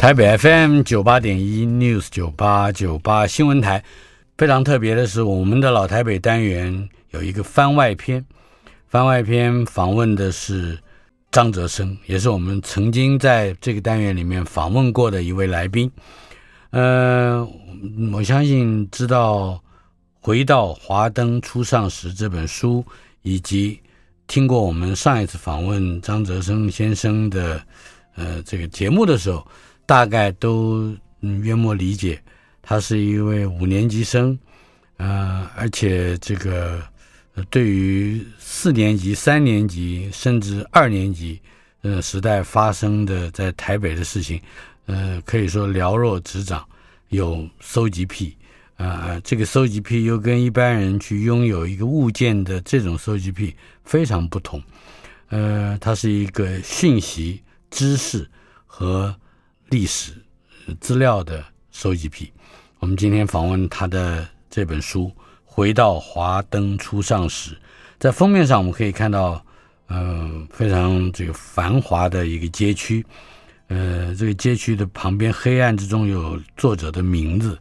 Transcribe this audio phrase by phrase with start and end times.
[0.00, 3.84] 台北 FM 九八点一 News 九八九八新闻台，
[4.38, 8.24] 非常特别的是，我们的老台北单元有一个番外篇。
[8.88, 10.78] 番外篇访问的是
[11.30, 15.92] 张哲生，也是我们曾经在这个单元里面访问过的一位来宾。
[16.70, 17.46] 呃，
[18.10, 19.48] 我相信知道
[20.18, 22.82] 《回到华灯初上时》这本书，
[23.20, 23.78] 以及
[24.26, 27.62] 听过我们上一次访问张哲生先生的
[28.14, 29.46] 呃这个节目的时候。
[29.90, 32.22] 大概都嗯约莫理解，
[32.62, 34.38] 他是一位五年级生，
[34.98, 36.80] 呃，而且这个
[37.50, 41.40] 对于四年级、三年级甚至二年级
[41.82, 44.40] 呃时代发生的在台北的事情，
[44.86, 46.64] 呃，可以说了若指掌，
[47.08, 48.36] 有搜集癖，
[48.76, 54.62] 呃，这个搜集癖又跟一般人去拥有一个物件的这种搜集癖非常不同，
[55.30, 58.30] 呃，它是一个讯息、知识
[58.68, 59.12] 和。
[59.70, 60.12] 历史
[60.80, 62.32] 资料的收集癖，
[62.80, 65.04] 我们今天访问他的这本书
[65.44, 67.52] 《回到华灯初上时》，
[67.96, 69.40] 在封面上我们可以看到，
[69.88, 73.06] 嗯、非常这个繁华的一个街区，
[73.68, 77.56] 呃，这个街区的旁边黑暗之中有作者的名字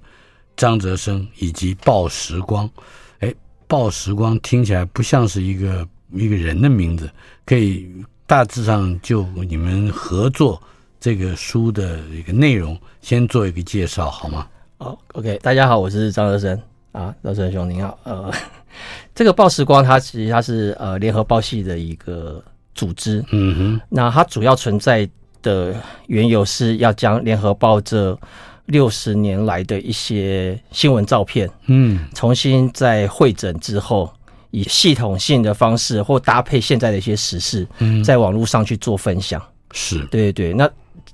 [0.58, 2.68] 张泽生以及报时光，
[3.20, 3.32] 哎，
[3.68, 7.08] 报时光听起来不像是一个一个人的名字，
[7.46, 7.88] 可以
[8.26, 10.60] 大致上就你们合作。
[11.00, 14.46] 这个书的一个内容，先做一个介绍好吗？
[14.78, 16.60] 好，OK，大家好，我是张德生。
[16.92, 17.98] 啊，德生兄您好。
[18.04, 18.34] 呃，
[19.16, 22.44] 这个报时光它其实它是呃联合报系的一个
[22.76, 25.08] 组织，嗯哼，那它主要存在
[25.42, 25.74] 的
[26.08, 28.18] 缘由是要将联合报这
[28.66, 34.12] 六十年来的一些新闻照片，嗯，重新再汇整之后，
[34.52, 40.04] 以系统性的方式或搭配现在的一些时事，嗯，在网络上去做分享，是。
[40.08, 40.70] 对对，那。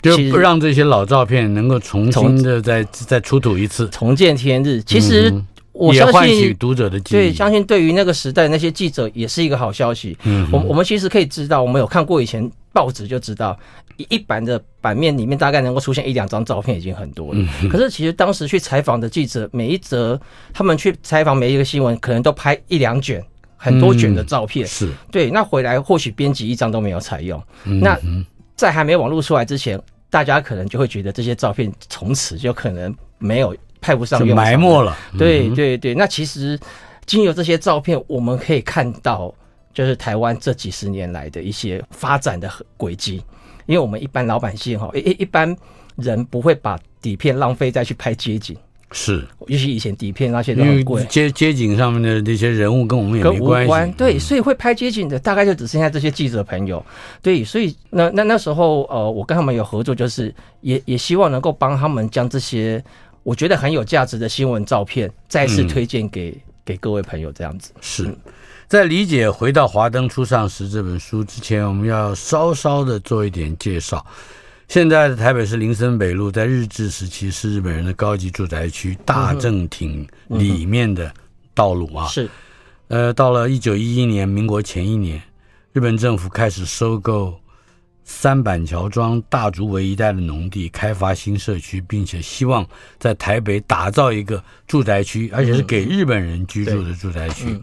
[0.06, 4.82] 就不让这些老照片能够重新的再再出土一次，重见天日。
[4.84, 5.34] 其实
[5.72, 7.18] 我相信，也唤起读者的记忆。
[7.18, 10.18] 对，相信对于那个时代那些记者也是一个好消息。
[10.24, 13.58] 嗯，我我们其实可以知道，我们有看过以前报纸就知道，
[13.98, 17.40] 一一版的版面里面大概能够出现一两张照片已经很多了。
[17.70, 20.20] 可是其实当时去采访的记者，每一则
[20.54, 23.22] 他们去采访每一个新闻，可能都拍一两卷、
[23.58, 24.66] 很多卷的照片。
[24.66, 27.42] 是对，那回来或许编辑一张都没有采用。
[27.64, 28.00] 那
[28.56, 29.78] 在还没网络出来之前，
[30.16, 34.96] 大家可能就会觉得这些照片从此就可能没有派不上用，埋没了。
[35.18, 36.58] 对对对，那其实
[37.06, 39.36] 经由这些照片，我们可以看到，
[39.74, 43.22] 就是台湾这几十年来的一些发展的轨迹。
[43.66, 45.54] 因为我们一般老百姓哈，一一般
[45.98, 48.56] 人不会把底片浪费再去拍街景。
[48.98, 53.94] 是，尤其以前底片那些都很贵，街街景上面的这些人物跟我们也没关系。
[53.98, 56.84] 对，所以会拍街景的大概就只剩下这些记者朋友。
[57.22, 62.82] 对，所以那那那时候呃，我跟他们有合作，就是也也希望能够帮他们将这些
[63.24, 67.30] 我觉得很有价值的新闻照片再次推荐给、嗯、给各位朋友。
[67.34, 68.10] 这样子是
[68.70, 74.06] 在理解《回到华灯初上时》这本书之前，我们要稍稍的做一点介绍。
[74.68, 81.14] 现在的台北市林森北路，在日治时期是日本人的高级住宅区，大正町里面的
[81.54, 82.08] 道路啊。
[82.08, 82.28] 是，
[82.88, 85.22] 呃，到了一九一一年，民国前一年，
[85.72, 87.40] 日本政府开始收购
[88.04, 92.68] 三板桥庄、大竹围一带的农地，开发新社区，并且希望
[93.00, 97.58] 在台北打造一个住宅区，而且是给日本人居住的住宅区。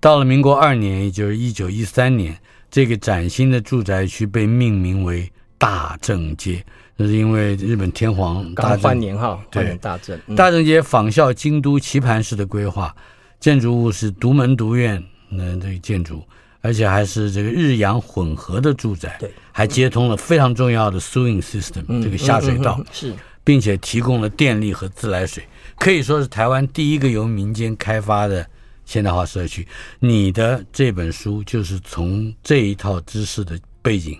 [0.00, 2.38] 到了民国二年，也就是一九一三年，
[2.70, 5.30] 这个崭新的住宅区被命名为。
[5.58, 6.64] 大正街，
[6.96, 10.18] 那是因为日本天皇大正换年号，对大正。
[10.28, 12.94] 嗯、大正街仿效京都棋盘式的规划，
[13.40, 16.22] 建筑物是独门独院，那这个建筑，
[16.60, 25.42] 而且还是这个日洋混合的住宅，对，还接通了非常重要的 sewing system，、嗯、这个下水道，嗯嗯嗯、是并且提供了电力和自来水，
[25.78, 28.46] 可以说是台湾第一个由民间开发的
[28.84, 29.66] 现代化社区。
[29.98, 34.18] 你的这本书就是从这一套知识的背景，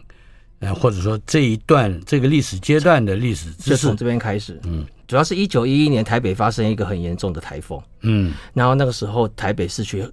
[0.61, 10.05] 呃，或者说这一段这个历史阶段的历史知识，从这边开始，嗯，主要是一九一一年台北发生一个很严重的台风，嗯，然后那个时候台北市区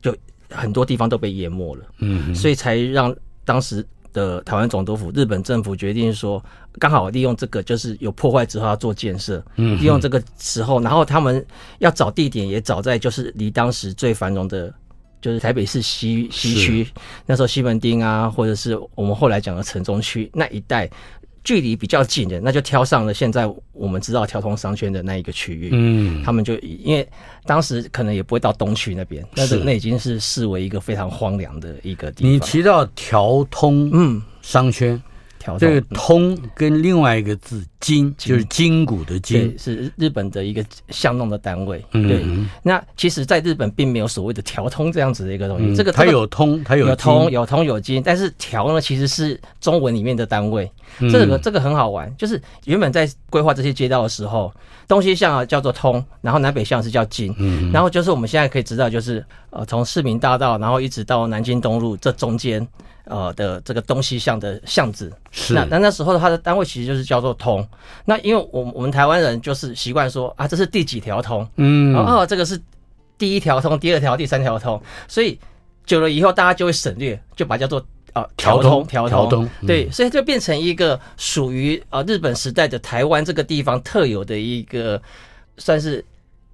[0.00, 0.14] 就
[0.50, 3.14] 很多地方都被淹没了，嗯，所以才让
[3.44, 3.84] 当时。
[4.14, 6.44] 的台湾总督府，日本政府决定说，
[6.78, 11.42] 刚好利用这个，就是有破坏之后要做建设，嗯，利用这个时候，然后他们
[11.78, 14.70] 要找地点，也找在就是离当时最繁荣的，
[15.22, 16.86] 就是台北市西西区，
[17.24, 20.90] 那时候西门町啊，或者是我们后来讲的城中区那一带。
[21.44, 25.70] 距离比较近的，那就挑上了现在我们知道调通商圈的那一个区域。
[25.72, 27.04] 嗯，他们就因为
[27.46, 32.32] 当时可能也不会到东区那边，那是那已经是视为一个非常荒凉的一个地方。
[32.32, 35.02] 你提到调通，嗯，商圈。
[35.58, 41.84] 这个“通”跟另外一个字“筋”，就是筋骨的“筋”，是日本的一个相弄的单位。
[41.90, 42.24] 对，
[42.62, 45.74] 那其实，在日本并没有所谓的“调通”这样子的一个东西。
[45.74, 50.70] 这个它有通，它有有通，有通有筋，但是“调”呢，其实是中文里面的单位。
[51.10, 54.52] 这个这个很好玩，就是原本在规划这些街道的时候，
[54.86, 57.34] 东西向叫做“通”，然后南北向是叫“筋”。
[57.72, 62.66] 然后就是我们现在可以知道，就是呃，从市民大道，然后一直到南京东路这中间。
[63.04, 65.54] 呃的这个东西向的巷子，是。
[65.54, 67.66] 那那那时候它的单位其实就是叫做通。
[68.04, 72.60] 那因为我们我们台湾人就是习惯说啊，这是第几条通，嗯，哦，这个是
[73.18, 75.38] 第一条通、第二条、第三条通，所以
[75.84, 85.00] 久了以后大家就会省略，就把它叫做啊条通条通，通，对，所以就变成一个属于啊日本时代的台湾这个地方特有的一个
[85.58, 86.04] 算是。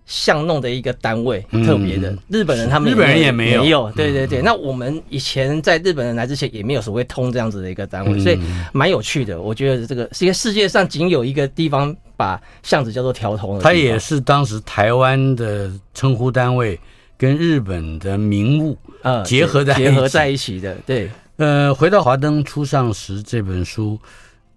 [0.09, 4.41] 巷弄的一个单位，特别的、嗯、日本人，他们日本人也没有，没有，对对对。
[4.41, 8.41] 那我们以前在日本人来之前，也没有所谓通这样子的一个单位，嗯、所以
[8.73, 9.39] 蛮有趣的。
[9.39, 13.63] 我觉得这个是一个世界上仅有一个地方把巷子叫做条通的。
[13.63, 16.81] 它也是当时台湾的称呼单位
[17.19, 20.75] 跟日本的名物呃结合在结合在一起的。
[20.87, 23.99] 对，呃，回到《华灯初上时》这本书，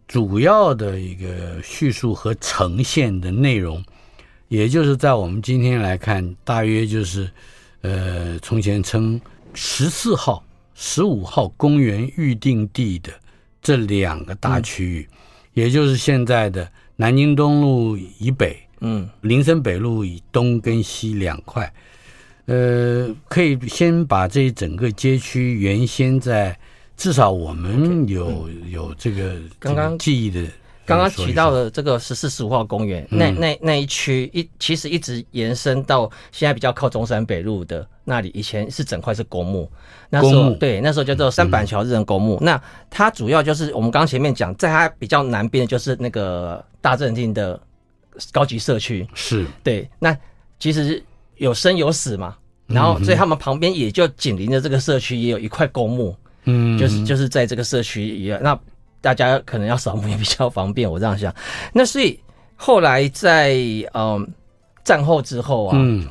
[0.07, 3.83] 主要的一个叙述和呈现的内容。
[4.51, 7.31] 也就是在我们今天来看，大约就是，
[7.83, 9.19] 呃，从前称
[9.53, 10.43] 十四号、
[10.75, 13.13] 十五号公园预定地的
[13.61, 15.17] 这两个大区域，嗯，
[15.53, 21.73] 也就是现在的南京东路以北，嗯，林森北路以东跟西两块。
[22.47, 26.59] 呃，可以先把这一整个街区原先在
[26.97, 30.45] 至少我们有有这个刚刚记忆的。
[30.85, 39.71] 刚刚提到的这个十四十五号公园，那那那一区一其实一直延伸到现在比较靠中山北路的那里，以前是整块是公墓，
[40.09, 42.37] 那时候对，那时候叫做三板桥日人公墓。
[42.41, 47.57] 那它主要就是我们刚刚前面讲，在它比较南边的就是那个大正厅的
[48.31, 49.45] 高级社区，是。
[49.63, 49.87] 对。
[49.99, 50.17] 那
[50.59, 51.01] 其实
[51.37, 52.35] 有生有死嘛，
[52.65, 58.59] 然后所以他们旁边也就紧邻着这个社区，也有一块公墓，嗯，就是就是在这个社区一样那。
[59.01, 61.33] 大家可能要扫墓也比较方便，我这样想。
[61.73, 62.19] 那所以
[62.55, 63.57] 后来在
[63.93, 64.25] 嗯
[64.83, 66.07] 战后之后啊，嗯，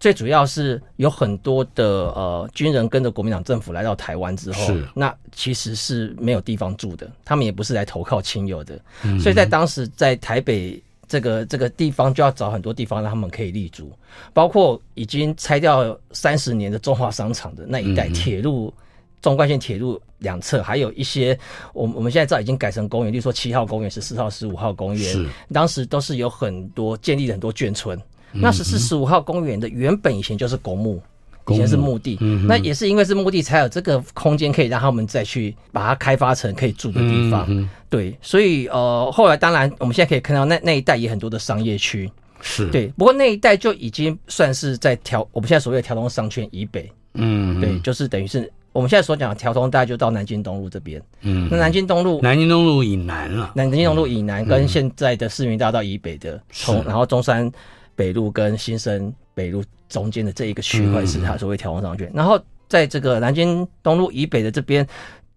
[0.00, 8.78] 最主要是有很多的呃军人跟着国民党政府来到台湾之后，是那其实是没有地方住的，他们也不是来投靠亲友的，
[9.20, 13.92] 所以在当时在台北这个这个地方就要找很多地方让他们可以立足，
[14.32, 18.74] 包括已经拆掉三十年的中华商场的那一带铁路。
[19.22, 21.38] 纵贯线铁路两侧还有一些，
[21.72, 25.26] 我我们现在知道已经改成公园，例如说七号公园、十四号、十五号公园，是。
[25.52, 27.98] 当时都是有很多建立了很多眷村。
[28.32, 31.00] 嗯、那十四、十五号公园的原本以前就是公墓，
[31.48, 37.44] 以前是墓地、嗯，那也是因为是墓地才有这个空间可以让他们再去把它开发成可以住的地方。
[37.48, 42.10] 嗯、对，所以呃，后来当然我们现在可以看到那那一带也很多的商业区，
[42.40, 42.66] 是。
[42.70, 48.50] 对，不过那一带就已经算是在条我们现在所谓的条通商圈以北，嗯，对，就是等于是。
[48.72, 51.00] 我们现在所讲的调通，大概就到南京东路这边。
[51.20, 53.52] 嗯，那南京东路，南京东路以南了。
[53.54, 57.50] 南京东路以南跟现在的市民大道以北的，从、嗯、然后中山
[57.94, 62.10] 北路跟新生北路中间的这一个区块是它所谓调通商圈。
[62.14, 64.86] 然后在这个南京东路以北的这边，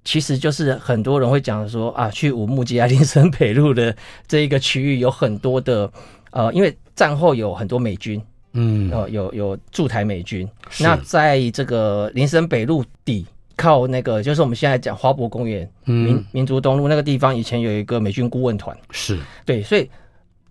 [0.06, 3.94] 其实就是很多人会讲说啊，去五木街啊、林森北路的
[4.28, 5.92] 这一个区域有很多的
[6.32, 8.22] 呃，因为战后有很多美军。
[8.58, 13.26] 嗯，哦，有有驻台美军，那在这个林森北路底
[13.58, 19.20] 靠那个，就是我们现在讲花博公园、嗯、民民族东路那个地方，以前有一个美军顾问团，是。
[19.46, 19.90] 对，所以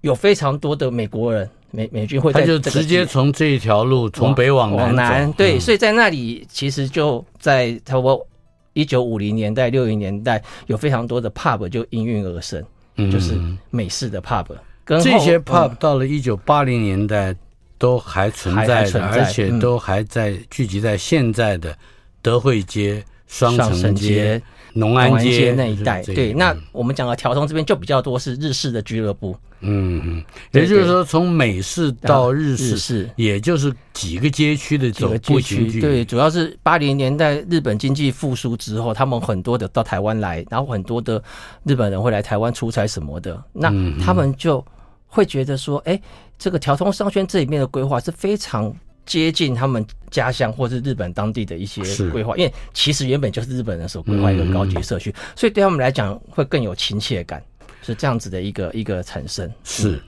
[0.02, 8.26] 有非常多的美国人美美军会在、他就直接从这一条路从北往南往南，对、嗯，所以在那里其实就在差不多
[8.74, 12.62] 一九五零年代、六零年代有非常多的 pub 就应运而生，
[12.96, 13.34] 嗯就是
[13.70, 14.46] 美式的 pub。
[14.84, 17.34] 跟这些 pub 到了一九八零年代
[17.78, 21.76] 都还存在的，而且都还在聚集在现在的
[22.20, 24.40] 德惠街、双城街。
[24.76, 41.22] 农安街那一带，对，那我们讲的条通这边就比较多是日式的俱乐部，嗯嗯，也就是说从美式到日式，也就是几个街区的走步行区，对，主要是八零年代日本经济复苏之后，他们很多的到台湾来，然后很多的
[41.62, 43.72] 日本人会来台湾出差什么的，那
[44.04, 44.64] 他们就
[45.06, 46.02] 会觉得说，哎，
[46.38, 48.74] 这个条通商圈这里面的规划是非常。
[49.06, 57.44] 接近他们家乡或是日本当地的一些规划，因为其实原本就是日本人所规划一个高级社区，嗯，所以对他们来讲会更有亲切感，
[57.82, 59.52] 是这样子的一个一个产生。
[59.62, 60.02] 是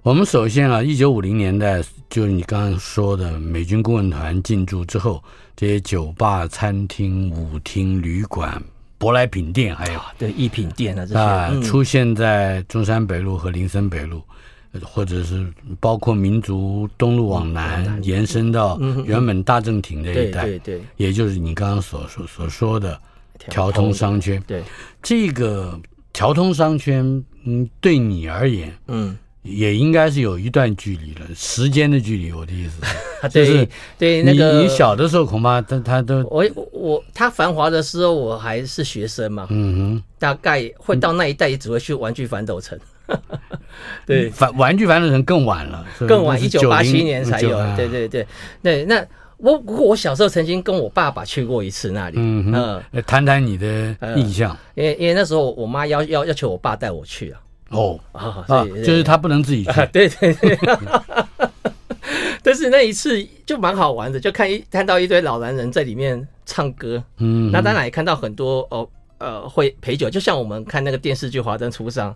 [0.00, 5.22] 我们首先啊，一九五零年代就是你刚刚说的美军顾问团进驻之后，
[5.54, 8.58] 这些酒吧、餐厅、舞厅、旅馆、
[8.98, 14.22] 舶来品店，还有对一品店啊这些啊，出现在中山北路和林森北路。
[14.82, 15.46] 或者是
[15.80, 23.00] 包括民族东路往南、嗯、延伸到原本大正廷这一带，对对，也就是你刚刚所说所说的
[23.48, 24.42] 条通商圈。
[24.46, 24.62] 对，
[25.02, 25.78] 这个
[26.12, 29.16] 条通商圈，嗯，对你而言，嗯，
[29.48, 32.32] 也应该是有一段距离了，时间的距离。
[32.32, 32.84] 我的意思
[33.28, 42.78] 是， 对对，那个你小的时候恐怕他他都我我他繁华的时候我还是学生嘛，嗯哼，大概会到那一带也只会去玩具反斗城。
[44.04, 47.56] 对，反玩具反斗城更晚了，更晚，一九八七年才有。
[47.74, 48.26] 对对对
[48.62, 49.04] 对，那
[49.38, 52.52] 我不过我小时候曾经跟我爸爸去过一次那里，嗯
[52.92, 54.54] 嗯，谈谈你的印象。
[54.74, 57.40] 因为因为那时候我妈要要要求我爸带我去啊。
[57.70, 58.46] 哦啊，
[58.84, 59.70] 就是他不能自己去。
[59.92, 60.58] 对对对。
[62.42, 72.10] 但是那一次就蛮好玩的，就看一看到一堆老男人在里面唱歌，嗯，那当然也看到很多哦呃会陪酒，就像我们看那个电视剧《华灯初上》。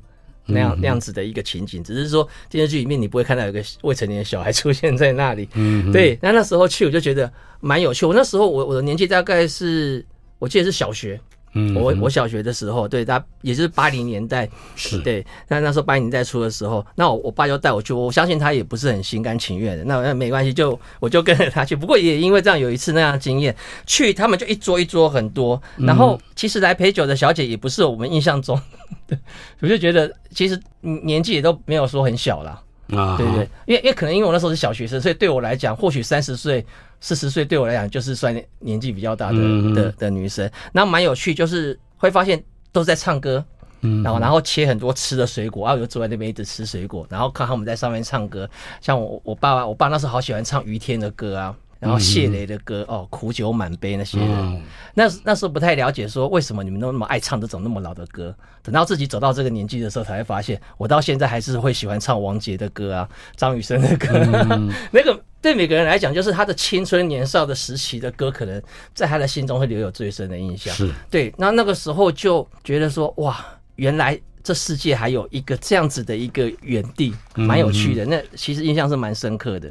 [0.44, 5.48] 那样那样子的一个情景，只是说电视剧里面你不会看到有个未成年的小孩出现在那里。
[5.54, 6.18] 嗯， 对。
[6.20, 8.04] 那那时候去我就觉得蛮有趣。
[8.04, 10.04] 我那时候我我的年纪大概是
[10.40, 11.18] 我记得是小学。
[11.54, 15.24] 嗯，我我小学的时候，对，他也就是八零年代，是对。
[15.48, 19.84] 那那时候八零年代初的时候，那我我爸就带我去，我相信他也不是很心甘情愿的。
[19.84, 21.76] 那那没关系，就我就跟着他去。
[21.76, 23.54] 不过也因为这样有一次那样的经验，
[23.86, 28.58] 去他们就一桌一桌很多，然后其实来陪酒的小姐也不是我们印象中，
[29.06, 29.18] 对，
[29.60, 32.62] 我就觉得其实年纪也都没有说很小了。
[32.88, 36.62] 啊，对对，因为因为可能因为我那时候是小学生，所以对我来讲，或许三十岁、
[37.02, 39.38] 四十岁对我来讲就是算年纪比较大的
[39.74, 40.48] 的的女生。
[40.72, 43.44] 那蛮有趣，就是会发现都是在唱歌，
[43.80, 48.48] 嗯，然后然后切很多吃的水果，然后我就坐在那边一直吃水果，然后看他们在上面唱歌。
[48.80, 51.54] 像我我爸爸，我爸那时候好喜欢唱于天的歌啊。
[51.82, 54.62] 然后谢雷的歌哦，苦酒满杯那些人，嗯、
[54.94, 58.32] 那那时候不太了解，说为什么你们都那么爱唱这种那么老的歌。
[58.62, 64.10] 等到自己走到这个年纪的时候，才会发现，我到现在还是会喜欢唱王杰的歌啊，张雨生的歌。
[64.12, 68.62] 嗯、 那个对每个人来讲，就是他的青春年少的时期的歌，可能
[68.94, 70.72] 在他的心中会留有最深的印象。
[70.72, 78.04] 是对，那那个时候就觉得说，哇，原来这世界还有一个这样子的一个园地，蛮有趣的。
[78.04, 79.68] 嗯、那其实印象是蛮深刻的。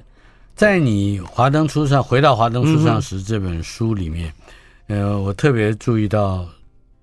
[0.55, 4.31] 在你华灯初上回到华灯初上时这本书里面，
[4.87, 6.47] 嗯、呃，我特别注意到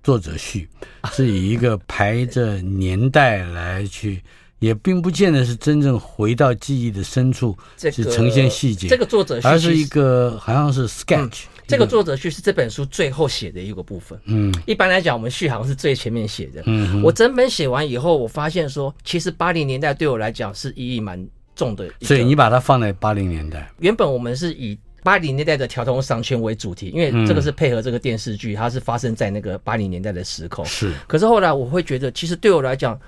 [0.03, 0.69] 作者序
[1.13, 4.23] 是以一个排着年代来去，
[4.61, 8.87] 也并不见得是真正回到记忆的深处，是呈现细节。
[8.87, 11.49] 这个作者序而是一个好像是 sketch、嗯。
[11.67, 14.19] 这个作者序是这本书最后写的一个部分。
[14.25, 16.63] 嗯，一般来讲，我们序好像是最前面写的。
[16.67, 21.29] 嗯，我整本写完以后，我发现说，其实八零年代对我来讲是意义蛮。
[21.59, 23.71] 重的，所以你把它放在八零年代。
[23.81, 30.65] 原本我们是以八零年代的条通商圈为主题，因为这个是配合这个电视剧，它是发生在那个八零年代的时空。
[30.65, 32.99] 是，可是后来我会觉得，其实对我来讲，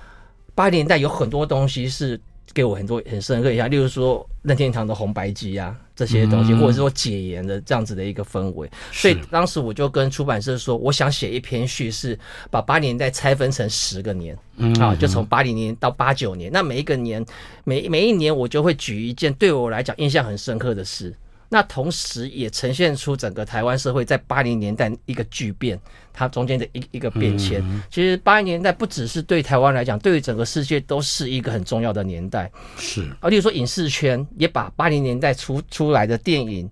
[0.54, 2.20] 八零年代有很多东西是。
[2.52, 8.68] 给我很多很深刻印象，例如说任天堂的红白机啊这些东西，或者是说解严的这样子的一个氛围。
[8.90, 12.18] 所以当时我就跟出版社说，我想写一篇叙事，
[12.50, 14.36] 把八零年代拆分成十个年，
[14.80, 17.24] 啊，就从八零年到八九年，那每一个年，
[17.64, 21.14] 每每一年我就会举一件对我来讲印象很深刻的事。
[21.52, 25.76] 那同时也呈现出整个台湾社会在八零年代一个巨变，
[26.12, 27.60] 它中间的一一个变迁。
[27.90, 32.48] 其实八零年代不只是对台湾来讲，对于整个世界都是一个很重要的年代。
[32.76, 36.70] 是，而例如说影视圈也把八零年代出出来的电影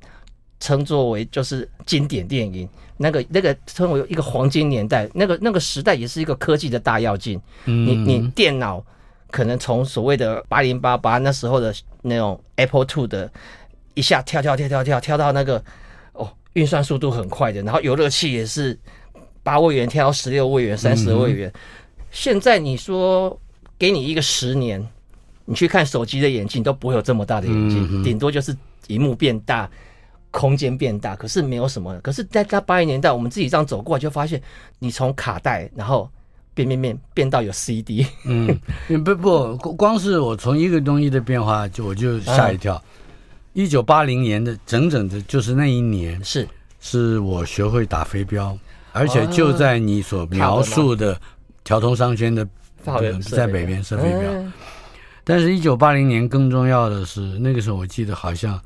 [0.61, 5.11] 称作为就是经典电影，那个那个称为一个黄金年代。
[5.13, 7.41] 那个那个时代也是一个科技的大跃进。
[7.65, 8.81] 你你电脑
[9.29, 13.29] 可能从所谓的八零八八那时候的那种 Apple Two 的。
[13.95, 15.63] 一下跳跳跳跳跳跳到那个
[16.13, 18.79] 哦，运算速度很快的，然后游乐器也是
[19.43, 21.53] 八位元跳到十六位元、三十位元。
[22.11, 23.39] 现在你说
[23.79, 24.87] 给你一个十年，
[25.45, 29.69] 你去看手机的眼镜都不会有这么大的眼镜，顶、嗯、多就是荧幕变大，
[30.31, 31.99] 空间变大，可是没有什么。
[32.01, 34.41] 可是在在八零年代，我们自己这样走过来，就发现
[34.79, 36.09] 你从卡带，然后
[36.55, 38.07] 变变变变到有 CD。
[38.25, 38.59] 嗯，
[39.05, 42.83] 不不，光是我从一个东西的变化，就我就吓一跳。
[43.53, 46.47] 一九八零年的整整的，就是那一年，是。
[46.81, 48.57] 是我学会打飞镖，
[48.93, 51.21] 而且就在你所描述的
[51.65, 52.47] 条通商圈的。
[53.21, 54.51] 在北边射飞镖，嗯、
[55.23, 58.59] 但是，一九八零年更重要的是，那个时候我记得好像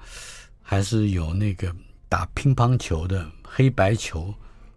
[0.61, 1.75] 还是有那个
[2.09, 4.33] 打乒乓球的黑白球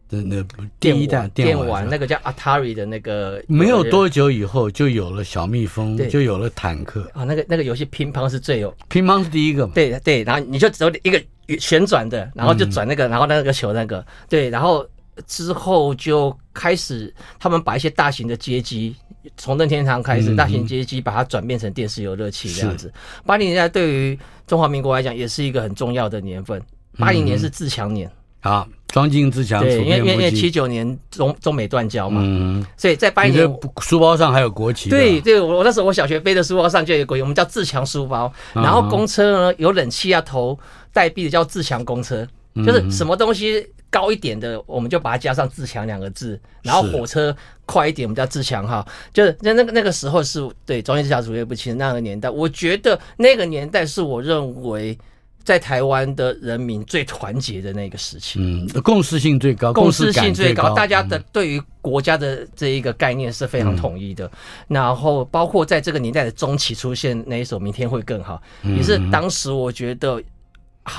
[0.10, 0.46] 的那
[0.80, 3.44] 第一代电玩，电玩那个叫 Atari 的那个。
[3.48, 7.24] 没有多久以后，就有了小蜜蜂，就有了坦克啊。
[7.24, 9.74] 那个那个游戏乒乓是最有，乒乓是第一个嘛？
[9.76, 11.22] 对对，然后你就走一个
[11.60, 14.88] 旋转的，然后就转那个，嗯、然后那个球那个对，然后
[15.28, 18.96] 之后就开始他们把一些大型的街机。
[19.38, 22.94] 从任天堂开始，大型街机把它转变成电视游乐器这样子。
[23.26, 26.62] 八零年代对于中华民国来讲也是一个很重要的年份。
[27.00, 28.08] 八零年是自强年，
[28.40, 29.62] 好，庄敬自强。
[29.62, 33.46] 对，因为因为七九年中中美断交嘛，嗯，所以在八一年
[33.82, 34.90] 书包上还有国旗。
[34.90, 38.32] 对对，我我那时候我小学背的书包上就有国旗，我们叫自强书包。
[38.54, 40.58] 然后公车呢有冷气啊投
[40.94, 42.26] 代币的叫自强公车，
[42.66, 43.68] 就是什么东西。
[43.92, 47.34] 高一点的，我们就把它加上“自强”两个字，然后火车
[47.66, 48.86] 快一点，我们叫“自强哈”。
[49.14, 54.98] 就是那那个那个时候是对中兴自强主义不清那个年代，我觉得那个年代是我认为
[55.46, 58.40] 在台湾的人民最团结的那个时期。
[58.42, 64.26] 嗯，共识性最高，共识性最高，大家的对于国家的这一个概念是非常统一的。
[64.26, 64.32] 嗯、
[64.70, 68.42] 然后包括在这个年代的中期出现那一首《明天会更好》，
[68.76, 70.22] 也是当时我觉得。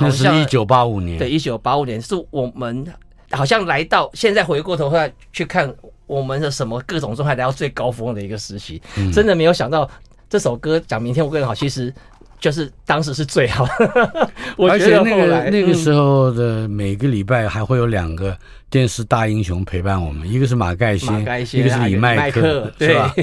[0.01, 2.85] 那是一九八五年，对，一九八五年是我们
[3.31, 5.73] 好像来到现在回过头来去看
[6.09, 9.89] 我们的什么各种状态来到最高峰的一个时期，嗯、真的没有想到
[10.29, 11.95] 这首歌讲明天会更好，其实
[12.39, 14.31] 就是当时是最好的。
[14.69, 18.37] 而且那个那个时候的每个礼拜还会有两个
[18.71, 23.15] 电视大英雄陪伴我们，一个是马盖先，马盖先一个是李麦克，对吧？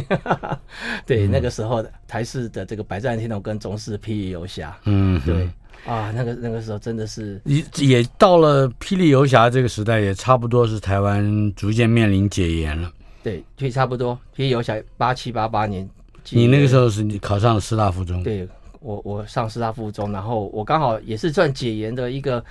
[1.05, 5.49] 对， 那个时候的台式的这个百战天龙跟中视霹雳游侠，嗯，对。
[5.85, 12.89] 啊，那个那个时候真的是也也到了霹雳游侠这个时代，也差不多是台湾逐渐面临解严了。
[13.21, 14.15] 对，就差不多。
[14.33, 15.85] 霹雳游侠八七八八年，
[16.29, 18.23] 你那个时候是你考上了师大附中？
[18.23, 18.47] 对，
[18.83, 22.43] 我我上师大附中，然后我刚好也是算解严的一个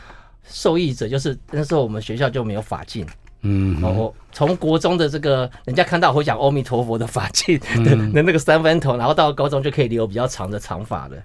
[0.42, 3.06] 受益者，就是那时候我们学校就没有法禁。
[3.44, 7.66] 嗯，然后从国中的这个人家看到我会讲阿弥陀佛的法器的
[8.12, 11.16] 那那个三分头，然后到高中就可以留比较长的长发了。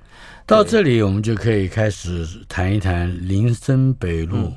[0.48, 4.52] 到这里，我们就可以开始谈一谈林森北路，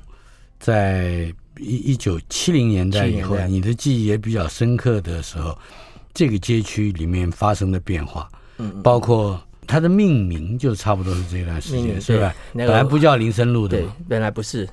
[0.58, 5.54] 在一一九七零年代以后，你的记忆也比较深刻的时候，
[6.14, 9.38] 这个街区里面发生的变化，嗯，包括
[9.70, 12.34] 它的命名就差不多是这段时间，是吧？
[12.52, 14.68] 那个本来不叫林森路的，对，本来不是。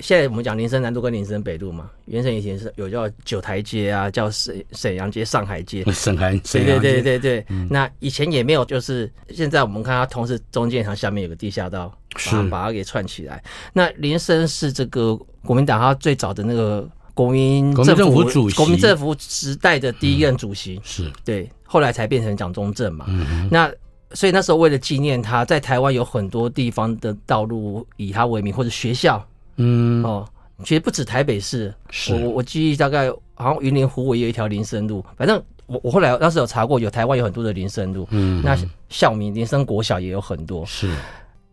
[0.00, 7.46] 现在我们讲林森南路跟林森北路嘛，原神以前是有叫九台街啊，叫沈沈阳街、上海街、 沈海、对对对对对。
[7.48, 11.96] 嗯、那以前也没有，就是现在我们看它同时中间它下面有个地下道，
[12.32, 13.40] 把把它给串起来。
[13.72, 23.04] 那林森是这个国民党他最早的那个国民政府，府主席，国民政府时代的第一任主席，嗯、是对，后来才变成蒋中正嘛。
[23.08, 23.72] 嗯、哼那
[24.14, 29.22] 所以那时候为了纪念他，在台湾有很多地方的道路以他为名，或者学校。
[29.56, 30.26] 嗯哦，
[30.64, 38.56] 其实不止台北市，是我我记忆大概好像云林湖尾有一条林森路，反正我我后来当时有查过，有台湾有很多的林森路，嗯，那
[38.88, 40.92] 校名林森国小也有很多，是。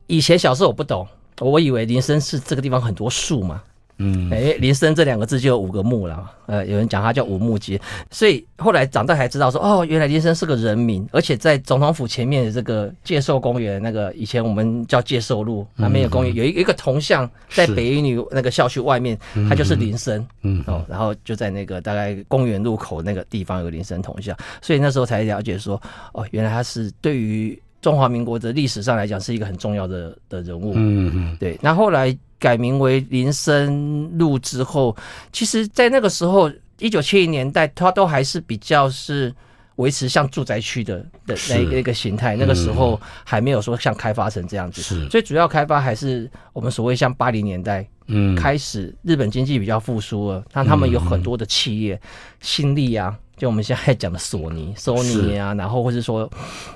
[0.07, 1.07] 以前小时候我不懂，
[1.39, 3.61] 我以为林森是这个地方很多树嘛。
[4.01, 19.15] 嗯，哎，林森这两个字就有五个木了，呃，有人讲他叫五木街，所以后来长大才知道说，哦，原来林森是个人名，而且在总统府前面的这个介寿公园，那个以前我们叫介寿路，那边有公园，有一一个铜像在北一女那个校区外面，
[19.47, 25.79] 它就是林森，嗯，哦，然后就在那个大概公园路口那个地方有个林森铜像，所以那时候才了解说，
[26.13, 32.17] 哦，原来他是对于中华民国的历史上来讲是一个很重要的的人物，嗯嗯，对，那后来。
[32.41, 34.97] 改名为林森路之后，
[35.31, 39.31] 其实，在那个时候，一九七零年代，它都还是比较是
[39.75, 42.35] 维持像住宅区的的那一个形态。
[42.35, 45.05] 那个时候还没有说像开发成这样子，是。
[45.05, 52.01] 最主要开发还是我们所谓像八零年代，嗯，开始日本经济比较复苏了，那他们有很多的企业，
[52.41, 56.27] 新力啊，就我们现在讲的索尼、索尼啊，然后或者说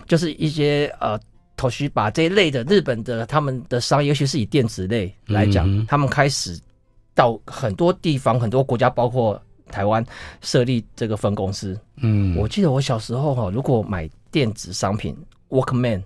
[0.08, 1.19] 就是一些呃。
[1.57, 6.59] 头绪把这一类的日本的他们的商业，尤其是以电子类来讲，嗯、他们开始
[7.13, 9.41] 到很多地方、很多国家，包括
[9.71, 10.05] 台湾
[10.41, 11.79] 设立这个分公司。
[11.97, 15.15] 嗯，我记得我小时候哈，如果买电子商品
[15.49, 16.03] ，Walkman，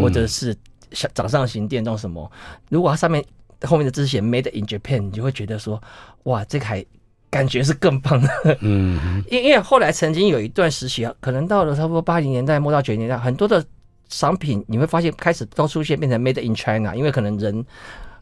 [0.00, 0.56] 或者是
[0.92, 2.30] 小掌上型电动什么，
[2.68, 3.24] 如果它上面
[3.62, 5.82] 后面的字写 Made in Japan，你就会觉得说，
[6.22, 6.84] 哇，这个还
[7.30, 8.58] 感觉是更棒的。
[8.60, 13.64] 嗯，因因为后来曾经有一段时期啊，可能到了差不多八零年代末到九零年代，很多的
[14.08, 17.64] 商品你会发现开始都出现变成 Made in China，因为可能人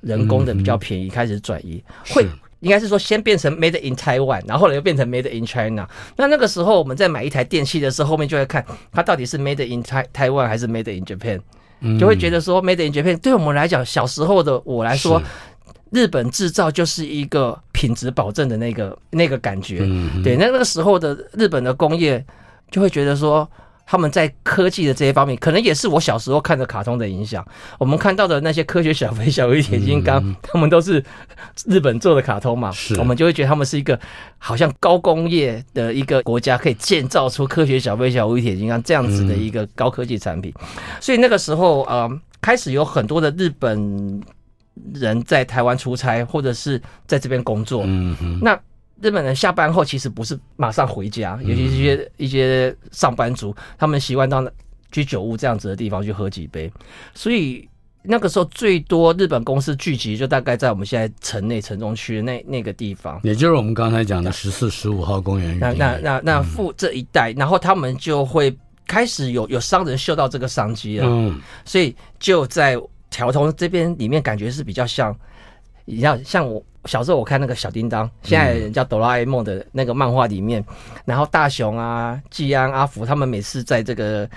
[0.01, 2.27] 人工的比较便宜，开始转移会。
[2.61, 5.87] 应该是说，先变成 Made in Taiwan，然后后来又变成 Made in China。
[6.17, 11.39] 那那个时候，我们在买一台电器的时候，后面就会看它到底是 Made in Taiwan 还是 Made in Japan，
[12.01, 15.23] 就会觉得说 Made in Japan 对我们来讲，小时候的我来说，
[15.91, 19.81] 日本制造就是一个品质保证的那个那个感觉。
[20.25, 22.25] 对，那那个时候的日本的工业
[22.71, 23.49] 就会觉得说。
[23.87, 27.47] 他们在科技的这些方面，可能也是我小时候看的卡通的影响。
[27.79, 31.03] 我们看到的那些科学小飞小鱼铁金刚，嗯、他们都是
[31.67, 33.99] 日本做的卡通嘛，我们就会觉得他们是一个
[34.39, 40.53] 好像高工业的一个国家，可以建造出科学小飞小鱼铁金刚这样子的一个高科技产品。
[40.61, 40.67] 嗯、
[41.01, 44.21] 所以那个时候，呃，开始有很多的日本
[44.95, 47.85] 人在台湾出差，或者是在这边工作。
[47.87, 48.59] 嗯哼那。
[49.03, 54.43] 日本人下班后其实不是马上回家，尤其是一些一些上班族，他们习惯到
[54.91, 56.73] 居酒屋这样子的地方去喝几杯。
[57.13, 57.69] 所以
[58.03, 65.59] 那个时候最多日本公司聚集，就大概在我们现在城内城中区的那那个地方，也就是我们刚才讲的十四、十五号公园。
[65.59, 68.57] 那那那那附这一带，然后他们就会
[68.87, 72.81] 开始有有商人嗅到这个商机了，嗯，所以就在
[73.11, 75.15] 条通这边里面，感觉是比较像，
[75.85, 76.65] 你像像我。
[76.87, 84.29] 小时候我看那个小叮当，现在人叫哆啦 A 梦的那个漫画里面，嗯、然后大雄啊、季安、阿福他们每次在这个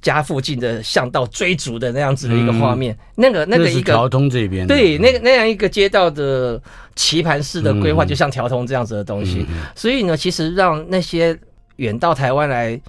[0.00, 6.60] 家附近的巷道追逐的那样子的一个画面，嗯、那个那个一个条通这边对，那个那样一个街道的
[6.94, 11.38] 棋盘式的规划，就像条通这样子的东西，嗯、所以呢，其实让那些
[11.76, 12.80] 远到台湾来。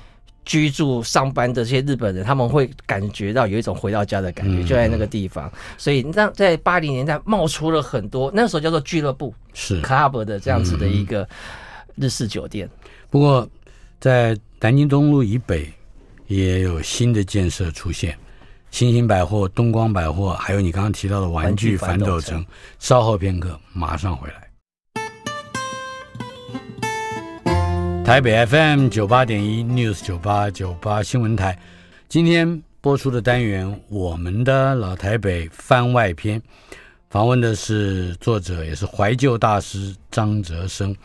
[0.45, 5.51] 居住上班的这些日本人，他们会感觉到有一种回到家的感觉，就在那个地方。
[5.77, 11.27] 所以那在八零年代冒出了很多，那时候叫做俱乐部是 club 的这样子的一个
[11.95, 12.69] 日式酒店。
[13.10, 13.47] 不过
[13.99, 15.67] 在南京东路以北
[16.27, 18.17] 也有新的建设出现，
[18.69, 22.45] 新兴百货、东光百货，还有你刚刚提到的玩具反斗城。
[22.77, 24.44] 稍后片刻，马上回来。
[28.05, 31.57] 台北 FM 九八点一 News 九八九八新闻台，
[32.07, 36.39] 今天播出的单元，我们的老台北番外篇，
[37.09, 40.95] 访问的是作者也是怀旧大师张哲生，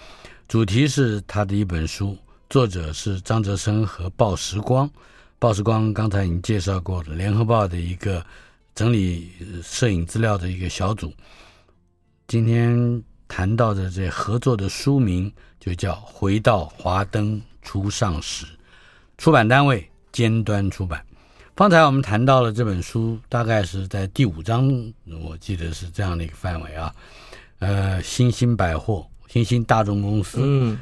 [0.46, 2.14] 主题是他的一本书，
[2.50, 4.88] 作者是张哲生和报时光，
[5.38, 8.22] 报时光刚才已经介绍过了，联合报的一个
[8.74, 9.30] 整理
[9.62, 11.10] 摄影资料的一个小组，
[12.28, 15.32] 今天谈到的这合作的书名。
[15.60, 18.46] 就叫回到华灯初上时，
[19.18, 21.04] 出版单位尖端出版。
[21.54, 24.72] 方才我们谈到了这本书，大概是在第五章，
[25.22, 26.90] 我记得是这样的一个范围啊。
[27.58, 30.78] 呃，新兴百货、新兴大众公司、嗯，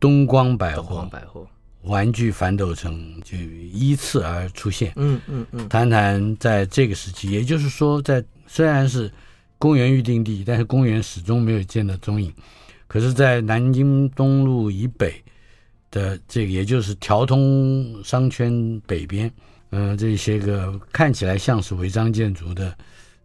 [0.00, 1.46] 东光百货、东光百货、
[1.82, 4.92] 玩具反斗城就依次而出现。
[4.96, 9.08] 嗯嗯嗯，谈谈在这个时期，也就是说，在虽然是
[9.58, 12.32] 公园预定地，但是公园始终没有见到踪影。
[12.86, 15.22] 可是，在南京东路以北
[15.90, 19.28] 的这个，也就是条通商圈北边，
[19.70, 22.76] 嗯、呃，这些个看起来像是违章建筑的，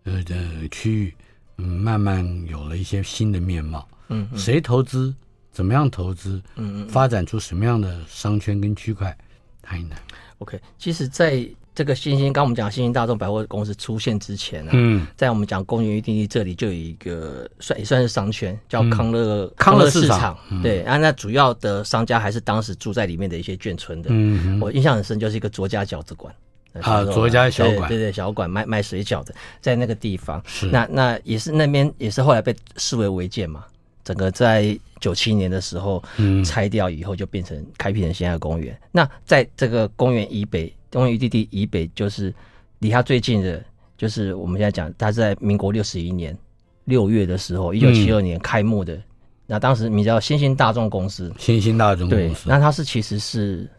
[0.04, 1.14] 呃的区域，
[1.58, 3.88] 嗯，慢慢有了一些新的面貌。
[4.10, 5.14] 嗯，嗯，谁投资？
[5.52, 6.42] 怎么样投资？
[6.56, 9.16] 嗯嗯，发展出什么样的商圈跟区块？
[9.62, 10.02] 谈一谈。
[10.40, 20.38] OK，其实，在这个新兴，刚我们讲新兴大众百货公司出现之前啊，嗯，在我们讲公园预定地这里就有一个算也算是商圈，叫康乐、嗯、康乐市场。
[20.62, 24.10] 对，啊，那主要的商家还是当时住在里面的一些眷村的。
[24.12, 26.34] 嗯，我印象很深，就是一个卓家饺子馆
[26.82, 30.44] 啊，卓家小馆，对对，小馆卖卖水饺的，在那个地方。
[30.46, 33.64] 是，那那也是那边也是后来被视为违建嘛，
[34.04, 38.78] 整个在九七年的时候，嗯，拆掉以后就变成开辟成现在的公园。
[38.92, 40.72] 那在这个公园以北。
[40.92, 42.34] 公园预定地以北就是
[42.80, 43.64] 离它最近的，
[43.98, 46.38] 就是我们现在讲，它在民国六十一年
[46.86, 48.94] 六月的时候，一九七二年开幕的。
[48.94, 49.04] 嗯、
[49.48, 52.50] 那当时名叫新兴大众公司，新兴大众公司。
[52.50, 53.70] 那它是其实是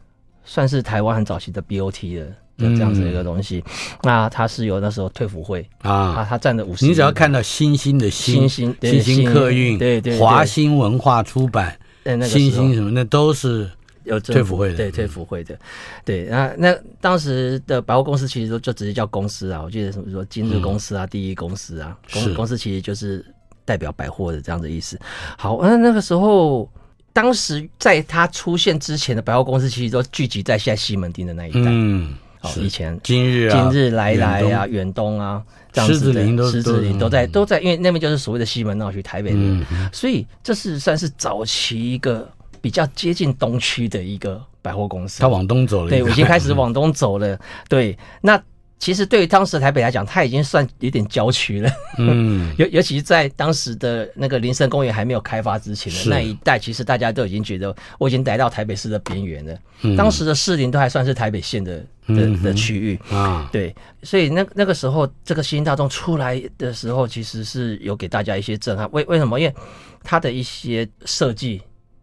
[0.45, 3.63] 算是台湾很早期的 BOT 的这样子的一个东西。
[3.67, 6.87] 嗯、那它是由那时候退辅会啊，它它占了五十。
[6.87, 13.71] 你只要看到新兴的新兴新兴客运，对对，华新文化出版，那个新兴什么，那都是。
[14.05, 15.59] 有退辅会的，对退辅会的，
[16.05, 23.25] 对，那那当时的百货公司其实都就直接叫公司啊，我记得什么说今日公司啊，嗯、第一公司啊，公公司其实就是
[23.65, 24.99] 代表百货的这样的意思。
[25.39, 26.69] 好，那那个时候，
[27.13, 31.61] 当时在它出现之前的百货公司，其实都聚集在现在西门町的那一带。
[31.67, 35.21] 嗯，哦，以前今日今日来来啊，远东。
[35.21, 42.31] 啊，这样子狮子林都狮子林都在都在，因为那边就是所谓的西门闹区，台北的，所以这是算是早期一个
[42.63, 45.21] 比较接近东区的一个百货公司。
[45.21, 47.39] 它往东走了，对，我已经开始往东走了。
[47.69, 48.43] 对，那。
[48.79, 51.71] 其实对于当时台北来讲，它已经算有点郊区了。
[51.99, 59.57] 嗯， 尤尤其是在当时的那个林森公园还没有开发之前的那一带，其实大家都已经觉得我已经来到台北市的边缘了。
[59.83, 63.49] 嗯，当时的士林都还算是台北县的的的区域啊。
[63.53, 63.73] 对，
[64.03, 68.91] 所以那那个时候这个新大众出来的时候，其实是有给大家一些震撼。
[68.91, 69.39] 为为什么？
[69.39, 69.55] 因为
[70.03, 71.63] 它的一些设计，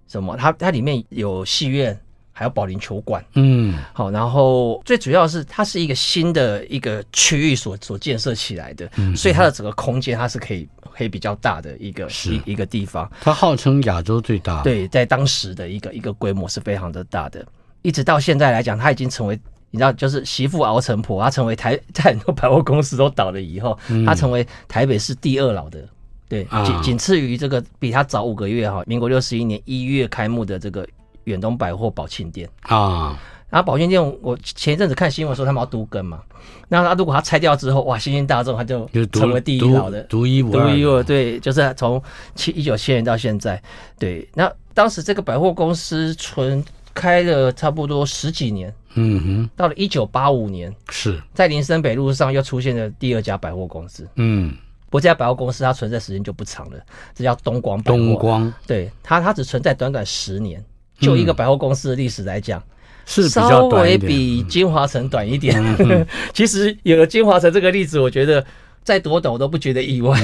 [0.10, 1.98] 什么，它它里面有戏院。
[2.32, 13.12] 还有保龄球馆，嗯，好，然后最主要是它是一个新的一个区域所所建设起来的，嗯，所以它的整个空间它是可以可以比较大的一个是一一个地方。
[13.19, 17.45] 它号称亚洲最大，对，在当时的一个一个规模是非常的大的。
[17.82, 19.38] 一直到现在来讲，它已经成为
[19.69, 25.86] 你知道，就是媳妇熬成婆，它成为台 在很多百货公司都倒了以后，它成为台北市第二老的，
[26.30, 30.88] 对，仅仅次于这个比它早五个月哈，民国六十一年一月开幕的这个。
[31.26, 32.50] 远东百货宝庆店。
[32.62, 33.15] 啊，
[33.52, 36.24] 然后宝庆店，我前一阵子看新闻说他们要独根嘛，
[36.68, 42.02] 那他如果他拆掉之后，哇，新兴大众他就成为第一老的独一无二，独一无二，对，就是从
[42.34, 43.62] 七一九七年到现在，
[44.00, 46.63] 对，那当时这个百货公司存
[46.96, 51.22] 开了差不多十几年，嗯哼，到了一九八五年，是。
[51.36, 54.56] 在林森北路上又出现了第二家百货公司，嗯，
[54.89, 56.78] 不过这家百货公司它存在时间就不长了，
[57.15, 60.63] 这叫东光百货，东光，对，它它只存在短短十年。
[60.99, 62.67] 就一个百货公司的历史来讲，嗯，
[63.06, 65.58] 是稍微比金华城短一点。
[65.80, 68.45] 嗯、 其实有了金华城这个例子，我觉得
[68.84, 70.19] 再多抖都不觉得意外。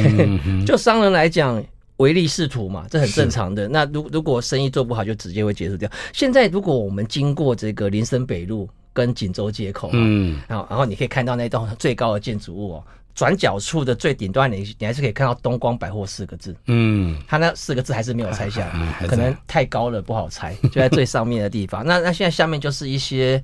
[0.45, 1.63] 嗯、 就商人来讲，
[1.95, 3.69] 唯利是图嘛，这很正常的。
[3.69, 5.89] 那如如果生意做不好，就直接会结束掉。
[6.11, 12.83] 现在如果我们经过这个林森北路跟锦州街口，嗯，然后然后你可以看到那栋最高的建筑物哦。
[13.15, 16.53] 转角处的最顶端，你你还是可以看到“东光百货”四个字。
[16.67, 18.67] 嗯，它那四个字还是没有拆下
[19.01, 21.83] 来，可能太高了不好拆，就在最上面的地方。
[21.87, 23.41] 那那现在下面就是一些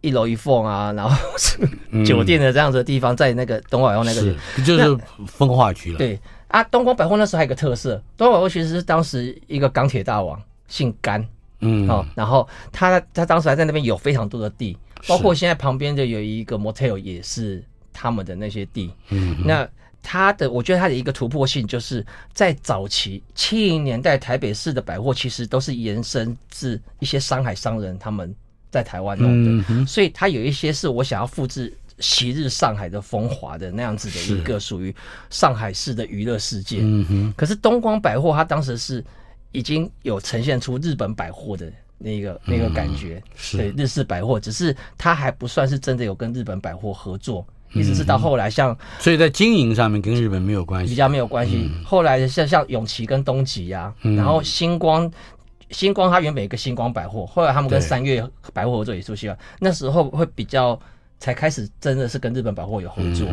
[0.00, 1.58] 一楼一凤啊， 然后是
[2.04, 5.98] 酒店的这样子的地方，在那个东光百货那个是就是风化区了。
[5.98, 11.26] 对啊，东光百货那时候还有个特色，东光百货其实是当时一个钢铁大王，姓甘，
[11.58, 14.78] 嗯，哦，然后他他当时还在那边有非常多的地，
[15.08, 17.60] 包括现在旁边的有一个 motel 也是。
[17.94, 19.66] 他们的那些地，嗯，那
[20.02, 22.04] 他的，我觉得他的一个突破性，就是
[22.34, 28.34] 在早期七零年代台北市的百货，其实都是延伸自一些上海商人他们
[28.70, 34.94] 在台湾弄的，所以他有一些是我想要复制昔日上海的风华的那样子的一个属于
[35.30, 36.80] 上海市的娱乐世界。
[36.82, 39.02] 嗯哼，可是东光百货，它当时是
[39.52, 47.46] 已经有呈现出日本百货的那个那个感觉，对日式百货，只是它还不算是真的有跟日本百货合作。
[47.74, 51.68] 意思是到后来，像所以在经营上面跟日本没有关系，比较没有关系。
[51.84, 55.10] 后来像像永琪跟东吉呀，然后星光，
[55.70, 59.38] 星光它原本一个星光百货，后来他们跟三月百货合作也出现了。
[59.58, 60.78] 那时候会比较
[61.18, 63.26] 才开始真的是跟日本百货有合作。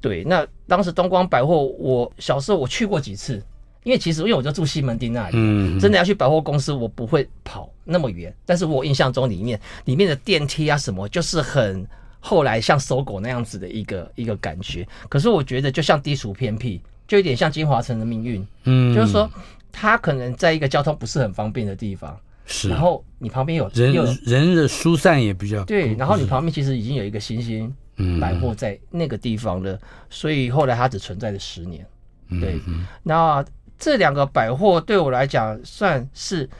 [0.00, 3.42] 对，那当时东光百货，我小时候我去过几次，
[3.82, 8.34] 因为其实因为我就住西门町那里，真的要去百货公司，我不会跑那么远。
[8.44, 11.86] 但是我印象中里面里面的电梯啊什么，就是很。
[12.26, 18.44] 后来像 SOGO 那样子的一个一个感觉，可是我觉得就像低俗偏僻，就有点像金华城的命运。
[18.64, 19.30] 嗯，就是说
[19.70, 22.68] 它可能在一个交通不是很方便的地方，是。
[22.68, 23.92] 然后你旁边有人
[24.24, 27.72] 人的疏散也比较对，然后你旁边其实已经有一个新兴
[28.20, 31.86] 百货在那个地方了，嗯、所以后来它只存在了十年。
[32.40, 33.44] 对，嗯、那
[33.78, 36.50] 这两个百货对我来讲算是。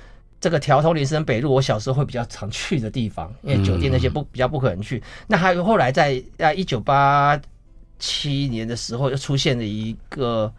[0.47, 5.03] 这个条通林森北路，我小时候会比较常去的地方，因为酒店那些不比较不可能去。
[5.27, 7.37] 那还有后来在在一九八
[7.99, 10.53] 七年的时候，又出现了一个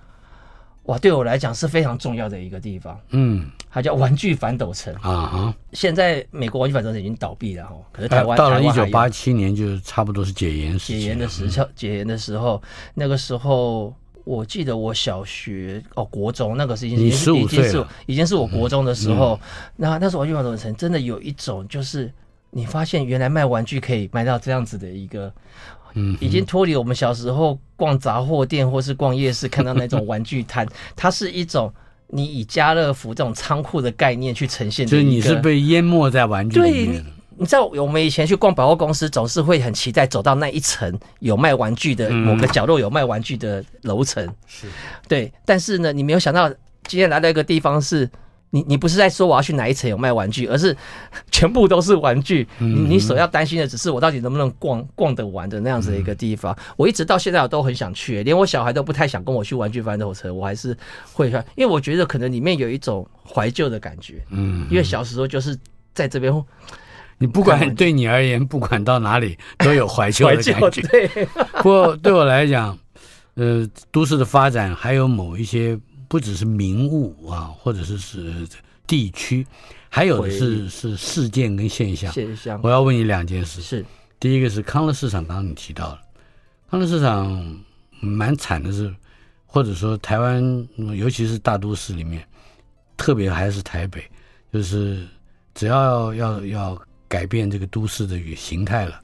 [0.87, 2.99] 哇，对我来讲是非常重要的一个地方。
[3.11, 5.55] 嗯，它叫玩具反斗城啊。
[5.71, 12.61] 现在美国玩具反斗城已经倒闭了哈，可是台湾到了一九八七年，就差不多是解严时解严的时候，解严的时候，
[12.93, 13.95] 那个时候。
[14.27, 22.11] 我记得我小学哦，国中那个是已经是已经是已经是我国中的时候，嗯、那那时候玩具反斗城真的有一种，就是
[22.51, 25.31] 你发现原来卖玩具可以卖到这样子的一个，
[25.93, 31.73] 嗯，已经脱离我们小时候逛杂货店或是逛夜市看到那种玩具摊， 它是一种
[32.07, 37.05] 你以家乐福这种仓库的概念去呈现，就是你是被淹没在玩具里面。
[37.39, 44.67] 你知道我们以前去逛百货公司，总是会很期待走到那一层有卖玩具的某个角落有卖玩具的楼层，是
[45.07, 45.31] 对。
[45.45, 46.49] 但是呢，你没有想到
[46.85, 48.09] 今天来到一个地方是
[48.49, 50.75] 你你不是在说我要去哪一层有卖玩具，而是
[51.29, 52.47] 全部都是玩具。
[52.59, 56.57] 你你所要担心的只是我到底能不能逛逛得完的那样子的一个地方。
[56.77, 60.75] 我一直到现在我都很想去，连我小孩都不太想跟我去玩具翻斗车，我还是
[61.11, 64.23] 会去，因为我觉得可能里面有一种怀旧的感觉。
[64.29, 65.57] 嗯，因为小时候就是
[65.93, 66.33] 在这边，
[67.17, 70.81] 你不管对你而言，不管到哪里 都有怀旧的感觉。
[70.83, 71.07] 对，
[71.61, 72.77] 不过对我来讲，
[73.35, 75.79] 呃，都市的发展还有某一些。
[76.09, 78.47] 不只是名物啊，或者是是
[78.87, 79.45] 地区，
[79.89, 82.09] 还有的是是事件跟现象。
[82.13, 83.61] 现象，我要问你两件事。
[83.61, 83.83] 是，
[84.17, 85.99] 第一个是康乐市场，刚刚你提到了，
[86.71, 87.61] 康乐市场
[87.99, 88.89] 蛮惨的是，
[89.45, 90.41] 或者说台湾，
[90.95, 92.25] 尤其是大都市里面，
[92.95, 94.01] 特别还是台北，
[94.53, 95.05] 就是
[95.55, 99.01] 只要要要改变这个都市的形态了，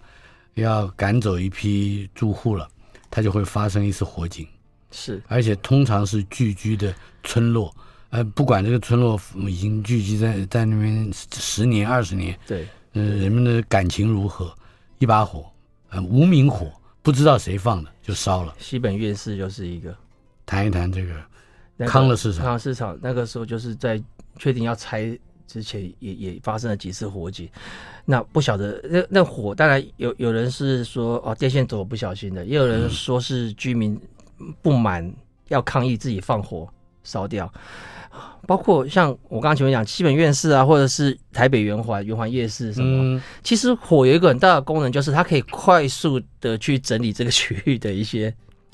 [0.56, 2.68] 要赶走一批住户了，
[3.10, 4.48] 它就会发生一次火警。
[4.92, 7.76] 是，而且通常是聚居的村落，
[8.12, 14.56] 呃，不管这个村落已经聚集在在那边十年二十年，对，呃，人们的感情如何，
[15.00, 15.52] 一把火，
[15.90, 18.54] 呃，无名火，不知道谁放的就烧了。
[18.60, 19.98] 西本愿寺就是一个，
[20.46, 22.44] 谈一谈这个康乐市场。
[22.44, 24.00] 康乐市场那个时候就是在
[24.38, 27.50] 确定要拆之前也，也也发生了几次火警。
[28.06, 34.00] 那不晓得那那火，当然有有人是说哦电线走不小心的，也有人说是居民。
[34.62, 35.10] 不满
[35.48, 36.68] 要抗议自己放火
[37.04, 37.50] 烧掉，
[38.46, 48.34] 包括像我刚刚前面讲西本院士啊，或者是台北圆环圆环夜市什么，其实火有一个很大的功能，就是它可以快速的去整理这个区域的一些。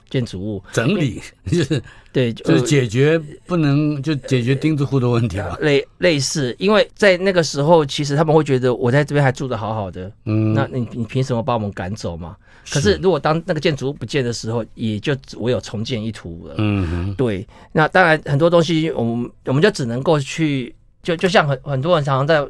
[0.09, 5.57] 建筑物整理就是对，就是 解决不能就解决钉子户的问题了。
[5.61, 12.35] 类类似，因为在那个时候，其实他们会觉得我在这边还住的好好的，嗯，那你你凭什么把我们赶走嘛？
[12.71, 16.55] 可是如果当那个建筑物不见的时候，也就我有重建一途了。
[16.57, 17.47] 嗯哼，对。
[17.71, 22.45] 那当然很多东西，我们我们就只能够去，就就像很很多人常常在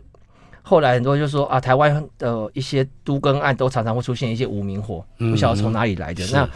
[0.62, 6.50] 后来很多就说啊，台湾的一些都更案都常常会出现一些无名火，不晓得从哪里来的那。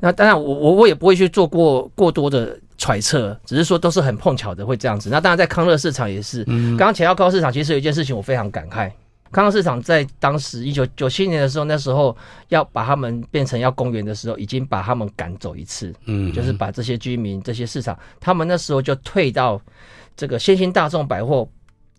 [0.00, 5.10] 那当然我，我我我也不会去做过过多的揣测，只是说都是很碰巧的会这样子。
[5.10, 6.42] 那当然，在康乐市场也是。
[6.44, 8.90] 刚刚前要康乐市场，其实有一件事情我非常感慨。
[9.32, 12.16] 康乐市场在当时一九九七年的时候，那时候
[12.48, 15.94] 要把他们变成要公园的时候，已经把他们赶走一次。
[16.06, 19.60] 嗯，就是把这些居民、这些市场，他们那时候就退到
[20.16, 21.48] 这个先兴大众百货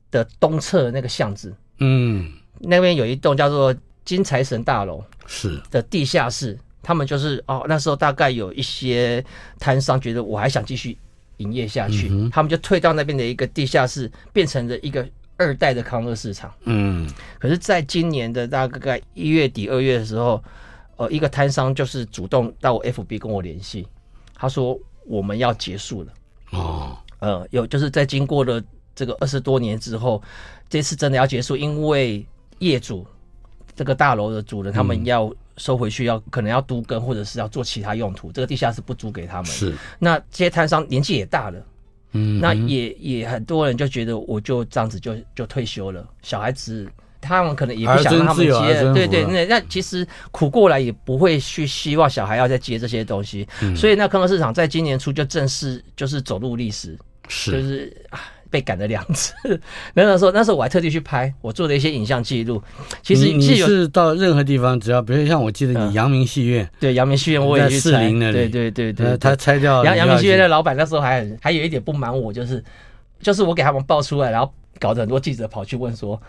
[0.10, 1.56] 的东侧那个巷子。
[1.80, 6.58] 嗯，那边有一栋叫做金财神大楼，是的地下室。
[6.82, 9.24] 他们就是哦，那时候大概有一些
[9.60, 10.98] 摊商觉得我还想继续
[11.38, 16.54] 营业下去，嗯、他们就退到那边的一个地下室，变成了一个二代的康乐市场。
[16.65, 17.08] 嗯，
[17.39, 20.44] 可是，在今年的大概一月底二月的时候，
[20.98, 23.88] 呃，一个摊商就是主动到我 FB 跟我联系，
[24.36, 26.13] 他说我们要结束了。
[26.52, 28.62] 哦，呃，有就是在经过了
[28.96, 30.22] 这个二十多年之后，
[30.70, 32.26] 这次真的要结束，因为
[32.60, 33.06] 业主
[33.76, 35.36] 这个大楼的主人他们要、嗯。
[35.58, 39.46] 收回去要可能要都更，或者是要做其他用途，这个地下室不租给他们。
[39.46, 41.66] 是，那这些摊商年纪也大了，
[42.14, 58.06] 嗯，那也也很多人就觉得我就这样子就就退休了，小孩子他们可能也不想让他们接，对对，那那其实苦过来也不会去希望小孩要再接这些东西，嗯、所以那康乐市场在今年初就正式就是走入历史，是，就是
[58.52, 59.34] 被赶了两次，
[59.96, 62.62] 那时候那时候我还特地去拍，我做了一些影像记录。
[63.02, 72.64] 其实你是到任何地方，只要比如像我记得你阳明戏院，对阳明戏院我也去士林那里，对对对对，他拆掉阳阳明戏院的老板那时候还还有一点不满我，就是
[73.22, 76.22] 就是我给他们爆出来，然后搞得很多记者跑去问说。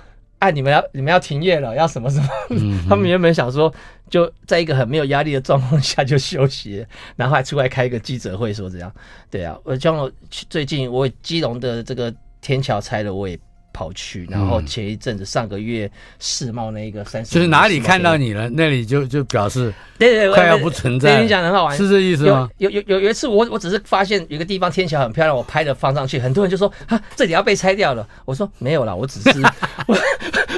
[0.42, 2.28] 哎，你们要你们要停业了，要什么什么？
[2.50, 3.72] 嗯、 他们原本想说，
[4.10, 8.92] 就在一个很没有压力的状况下就休息，然后还出来开一个记者会说这样。
[9.30, 10.10] 对啊，我像我
[10.50, 13.38] 最近我基隆的这个天桥拆了，我也。
[13.72, 21.22] 跑去，然后前一阵子上个月世贸那一个三十，就是哪里看到你了，那里就就表示对对快要不存在。
[21.22, 22.48] 你讲的很好玩，是这意思吗？
[22.58, 28.06] 有有有有一次，我我只是发现有个地方天桥很漂亮，我拍了放上去，很多人就说啊，这里要被拆掉了。
[28.24, 29.30] 我说没有啦，我只是
[29.88, 29.96] 我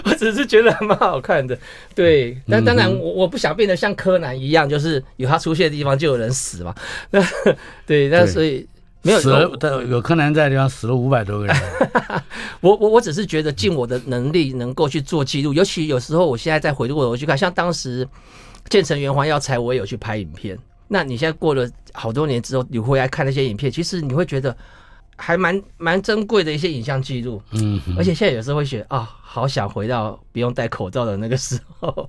[0.05, 1.59] 我只是觉得蛮好看的。
[1.95, 6.75] 对，但当然我我不想变得像柯南一样，就是有他出现的地方就有人死嘛。
[7.11, 7.25] 那
[7.87, 8.67] 对，那所以。
[9.05, 11.57] 没有死了，有柯南在的地方死了五百多个人。
[12.63, 18.09] 我我我只是觉得尽我的能力能够去做记录，尤其有时候我现在再回过头去看，像当时
[18.71, 20.59] 建成圆环要拆，我也有去拍影片。
[20.89, 24.57] 那你现在过了好多年之后，你回来看那些影片，其实你会觉得
[25.17, 27.43] 还蛮蛮珍贵的一些影像记录。
[27.51, 32.09] 嗯，而且现在有时候会觉得啊，好想回到不用戴口罩的那个时候。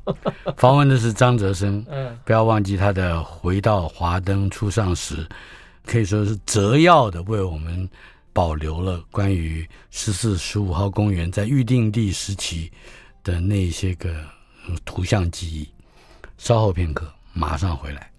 [0.55, 5.15] 访问的是张哲生， 嗯，不要忘记他的《回到华灯初上时》。
[5.86, 7.88] 可以说是折腰的为我们
[8.33, 12.71] 保留了关于十四、十五号公园在预定地时期
[13.23, 14.13] 的那些个
[14.83, 15.69] 图像记忆。
[16.38, 18.11] 稍后片刻，马上回来。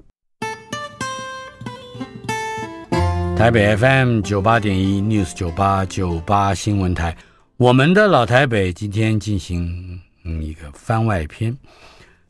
[3.36, 7.14] 台北 FM 九八点一 News 九八九八新闻台，
[7.58, 11.54] 我们的老台北今天进行嗯一个番外篇。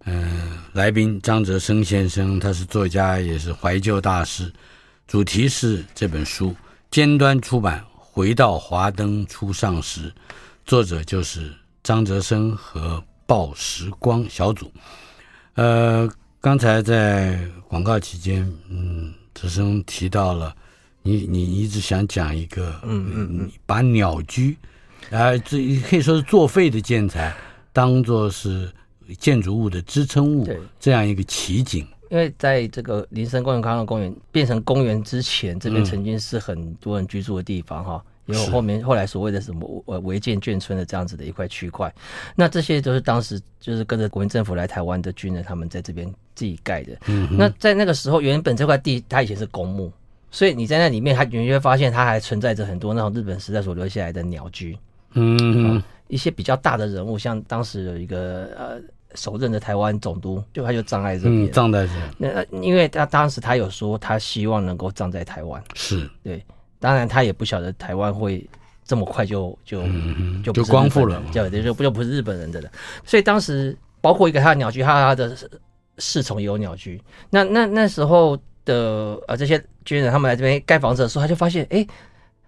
[0.09, 4.53] 嗯、来宾张哲生先生，他是作家，也是怀旧大师。
[5.07, 6.53] 主题是这本书，
[6.91, 10.11] 尖端出版《回到华灯初上时》，
[10.65, 11.53] 作者就是
[11.85, 14.69] 张泽生和报时光小组。
[15.55, 17.39] 呃，刚才在
[17.69, 20.55] 广告期间，嗯，哲生提到了。
[21.03, 24.57] 你你一直想讲一个，嗯嗯嗯，把鸟居，
[25.13, 27.33] 啊，这可以说是作废的建材，
[27.73, 28.69] 当做是
[29.21, 30.49] 建筑物的支撑物，
[30.81, 31.87] 这样一个奇景。
[32.11, 41.93] 因为在这个林森公园、康乐公园变成公园之前，这边曾经是很多人居住的地方，哈、嗯，也有后面后来所谓的什么呃违建眷村的这样子的一块区块，
[42.35, 46.97] 那这些都是当时就是跟着国民政府来台湾的军人，他们在这边自己盖的。
[47.07, 49.93] 嗯，那在那个时候，原本这块地它以前是公墓。
[50.29, 54.77] 所以你在那里面，还你会发现它还存在着很多那种日本时代所留下来的鸟居，
[55.15, 58.79] 嗯，一些比较大的人物，像当时有一个呃
[59.17, 61.93] 首任的台湾总督，就他就葬在这边，葬在这。
[62.19, 66.45] 那因为他当时他有说，他希望能够葬在台湾，是对，
[66.79, 68.49] 当然他也不晓得台湾会
[68.85, 69.83] 这么快就就
[70.45, 72.71] 就就光复了，就就不就不是日本人的了。
[73.05, 75.37] 所以当时包括一个他的鸟居，他他的
[75.99, 77.03] 侍从也有鸟居。
[77.31, 78.39] 那那那时候。
[78.67, 81.89] 的呃，这些军人他们来这边盖房子的时候，他就发现，哎、欸，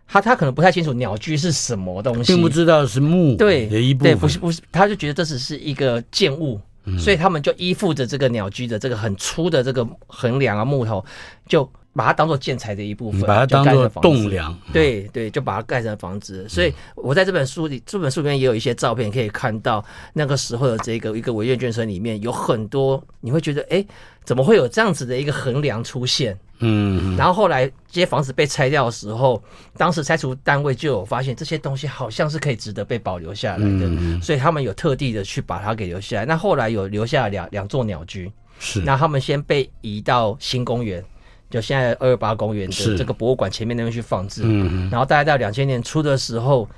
[0.09, 11.05] 他他可能不太清楚鸟居是什么东西，并不知道是木对的一部分，对，不是不是，他就觉得这只是一个建物，嗯、所以他们就依附着这个鸟居的这个很粗的这个横梁啊木头，
[11.47, 11.71] 就。
[11.95, 16.49] 把它当做建材的一部分，把它当做栋梁，对对，就把它盖成房子。
[16.49, 23.85] 所以我在这本书里，这本书里面也有一些照片，可以看到那个时候的这个一个违建眷村里面有很多，你会觉得，哎，
[24.23, 26.39] 怎么会有这样子的一个横梁出现？
[26.61, 29.43] 嗯，然后后来这些房子被拆掉的时候，
[29.77, 36.25] 当时拆除单位就有发现这些东西好像是可以值得被保留下来的，所以他们有特地的去把它给留下来。
[36.25, 41.05] 那后来有留下两两座鸟居，是，那他们先被移到新公园。
[41.51, 46.69] 就现在二二八公园的这个博物馆前面那边去放置，嗯，然后大概到两千年初的时候，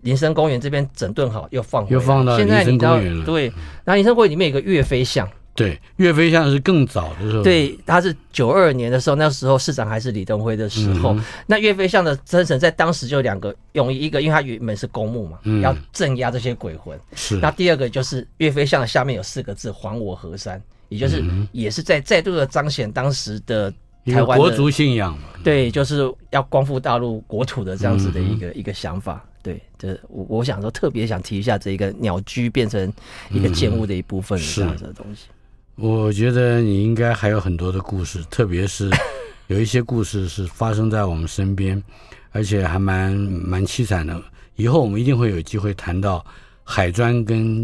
[0.00, 3.24] 林森公园这边整顿好又放回来，又放到林森公园了。
[3.24, 3.46] 对，
[3.84, 23.72] 然后林森公园里面有个岳飞像，对，岳飞像是更早的时候，对，他是九二年的时候，那时候市长还是李登辉的时候，嗯、那岳飞像的生成在当时就两个用意，一个因为他原本是公墓嘛，嗯、要镇压这些鬼魂，是，那第二个就是岳飞像的下面有四个字“还我河山”，也就是也是在再度的彰显当时的。
[24.08, 32.92] 台湾国族信仰嘛，对，就是要光复大陆国土的这样子的一个、嗯、一个想法，对，这我我想说特别想提一下这一个鸟居变成
[33.32, 35.26] 一个建物的一部分的这样子的东西。
[35.76, 38.90] 嗯、我觉得你应该还有很多的故事， 特别是
[39.46, 41.82] 有一些故事是发生在我们身边，
[42.32, 44.20] 而且还蛮蛮凄惨的。
[44.56, 46.24] 以后我们一定会有机会谈到。
[46.68, 47.62] 海专跟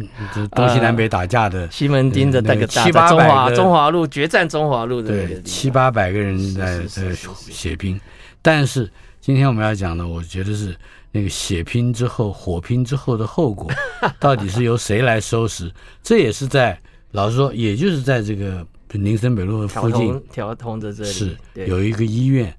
[0.53, 7.13] 东西南北打架的、呃、西门町的那个七八百中华路决战中华路的对七八百个人在在
[7.51, 8.01] 血拼，
[8.41, 8.89] 但是
[9.21, 10.73] 今天我们要讲的，我觉得是
[11.11, 13.69] 那个血拼之后火拼之后的后果，
[14.21, 15.69] 到底是由谁来收拾？
[16.01, 16.79] 这也是在
[17.13, 22.53] 老实说，也就是在这个林森北路附近条通的这里是有一个医院。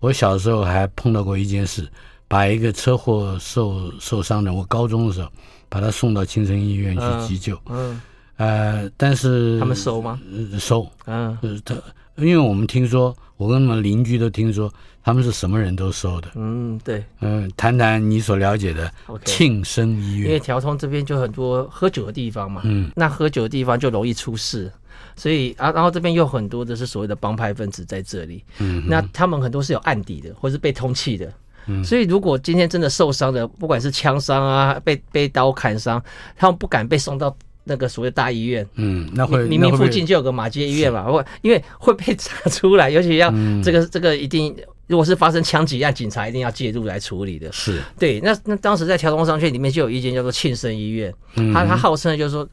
[0.00, 1.88] 我小时候还碰到过一件事，
[2.28, 5.28] 把一个车祸受受伤的，我高中的时候。
[5.72, 7.98] 把他送到青城医院去急救，嗯，
[8.36, 10.20] 嗯呃，但是他们收吗？
[10.60, 11.34] 收，嗯，
[11.64, 11.74] 他，
[12.16, 14.70] 因为我们听说，我跟我们邻居都听说，
[15.04, 18.90] 他们是什么人都收的，嗯，对，嗯，谈谈你所了解的
[19.24, 24.70] 庆生医院，因为条通这边就很多喝酒的地方嘛，嗯，那喝酒的地方就容易出事，
[25.16, 31.32] 所以啊，然后这边又很多的是所谓的帮派分子在这里，嗯，那他们很多是有案底的，或是被通缉的。
[31.66, 31.84] 嗯。
[31.84, 36.02] 所以，如果今天真的受伤的，不管是枪伤啊，被被刀砍伤，
[36.36, 38.66] 他们不敢被送到那个所谓大医院。
[38.74, 43.32] 嗯，那会明明附近就有个马街医院嘛，会因为会被查出来，尤其要
[43.62, 44.56] 这个这个一定，
[44.86, 47.50] 如果是发生枪击案，警察一定要介入来处理的。
[47.52, 51.12] 是对，那那当时在条通商圈里面就有一间叫做庆生医院，
[51.52, 52.48] 他他号称就是说。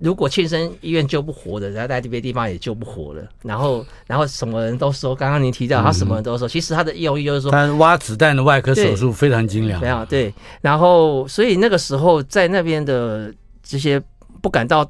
[0.00, 3.28] 如果庆生医院救不活的，然后在这边地方也救不活了。
[3.42, 10.32] 然后，然后什么人都说，刚刚您提到他什么人都说，其实他的用意就是说，他挖子弹的外科手术非常精良，没有对。
[10.60, 14.00] 然后，所以那个时候在那边的这些
[14.40, 14.88] 不敢到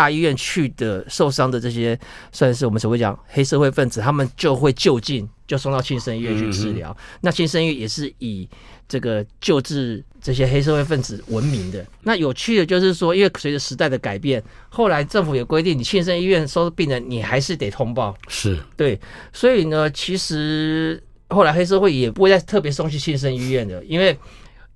[0.00, 1.98] 大医院去的受伤的这些，
[2.32, 6.90] 算是我们所谓讲黑社会分子，他们就会就近就送到庆生医院去治疗。
[6.98, 8.48] 嗯、那庆生医院也是以
[8.88, 11.84] 这个救治这些黑社会分子闻名的。
[12.02, 18.16] 那有趣的就是说，因为随着时代的改变，后来政府也规定，你庆生医院收病人，你还是得通报。
[18.28, 18.98] 是对，
[19.34, 20.98] 所以呢，其实
[21.28, 24.18] 后来黑社会也不会再特别送去庆生医院的，因为。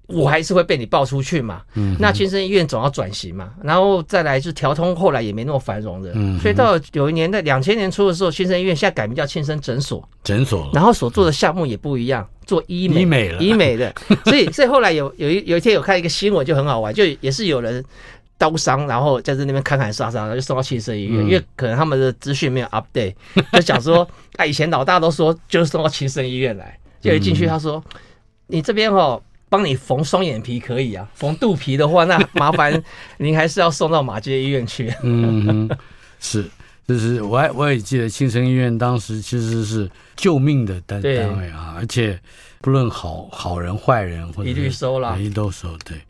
[0.06, 13.94] 我还是会被你报出去嘛，嗯，那庆生医院总要转型嘛，然后再来就调通，后来也没那么繁荣的，嗯，所以到有一年在两千年初的时候，庆生医院现在改名叫庆生诊所，诊所，然后所做的项目也不一样，做医美，医美了，医美的，
[14.26, 17.82] 所以所以后来有有一有一天有看一个新闻就很好玩，就也是有人
[18.36, 23.14] 刀伤，然后在这那边砍砍杀杀，然后就送到庆生医院，嗯，因为可能他们的资讯没有 update，
[23.52, 28.00] 就想说 啊，以前老大都说就是送到庆生医院来，就一进去他说，嗯，
[28.48, 29.22] 你这边哦。
[29.54, 32.82] 帮你缝双眼皮可以啊， 缝肚皮的话，那麻烦
[33.18, 34.92] 您还是要送到马街医院去。
[35.04, 35.70] 嗯，
[36.18, 36.44] 是，
[36.88, 42.18] 就是我还我也记得庆城医院当时其实是救命的单单位啊，而且
[42.60, 45.68] 不论好好人坏人或者一律收了，一律都收。
[45.84, 46.00] 对，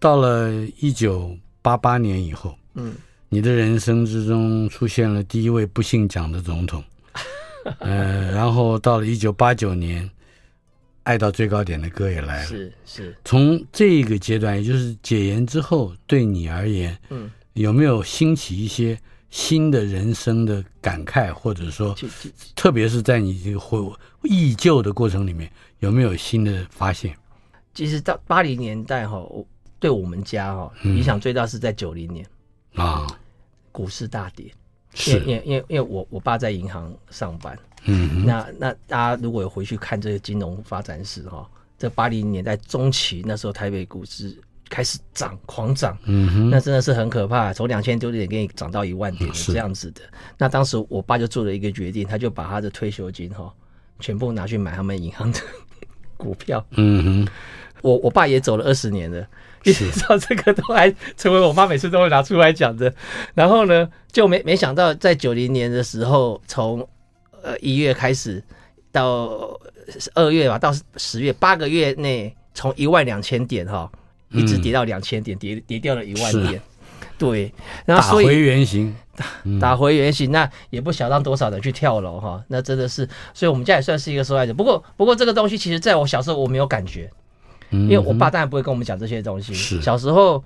[0.00, 2.94] 到了一九八八年以后，嗯，
[3.28, 6.82] 你的人生之中出现了第一位不姓蒋的总统，
[7.80, 10.08] 呃，然后到了一九八九年。
[11.04, 13.16] 爱到最高点的歌也来了，是是。
[13.24, 18.98] 从这个阶段，也就是解严之后，对你而言，嗯，有没有兴起一些
[19.30, 21.94] 新的人生的感慨，或者说，
[22.56, 23.78] 特别是在你这个回
[24.22, 25.50] 忆旧的过程里面，
[25.80, 27.14] 有没有新的发现？
[27.74, 29.22] 其实到八零年代哈，
[29.78, 32.26] 对我们家哈影响最大是在九零年。
[32.74, 33.06] 啊，
[33.70, 34.50] 股市大跌，
[34.94, 37.58] 是，因为因为因为我我爸在银行上班。
[37.86, 41.46] 嗯，那那大家如果有回去看这个金融发展史哈，
[41.78, 44.34] 这八零年代中期那时候台北股市
[44.70, 50.00] 开始涨，狂涨，嗯哼，那真的是很可怕，从两千多点给你涨到一万点这样子的。
[50.38, 53.52] 那当时我爸就做了一个决定，他就把他的退休金哈
[54.00, 55.38] 全部拿去买他们银行的
[56.16, 56.64] 股票。
[56.70, 57.28] 嗯哼，
[57.82, 59.26] 我我爸也走了二十年了，
[59.64, 62.92] 一直到这个都还成为我妈每次都会拿出来讲的。
[63.34, 66.88] 然后呢，就没没想到在九零年的时候从。
[67.44, 68.42] 呃，一月开始
[68.90, 69.60] 到
[70.14, 73.90] 二月吧，到十月八个月内，从一万两千点哈，
[74.30, 76.58] 一直跌到两千点，跌跌掉了一万点。
[77.18, 77.52] 对，
[77.84, 78.96] 然后所以打回原形，
[79.60, 84.54] 打回原形，那也不想让多少人去跳楼哈，那真的是，所以我们家也算是一个受害者。
[84.54, 87.10] 不过，不过这个东西其实在我小时候我没有感觉，
[87.70, 89.52] 因为我爸当然不会跟我们讲这些东西。
[89.82, 90.42] 小时候。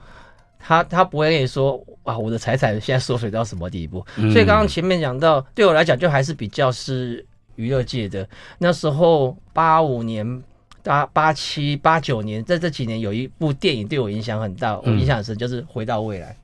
[0.59, 4.05] 他他不会跟你说啊，我的财产现在缩水到什么地步？
[4.17, 7.25] 嗯、所以刚刚前面讲到，对我来讲就还是比较是
[7.57, 8.27] 娱乐界的。
[8.59, 10.43] 那时候八五年、
[10.83, 16.35] 八八七、八九年，在这几年有一部电影对我影响很大，嗯、我印象很深，就是《回到未来》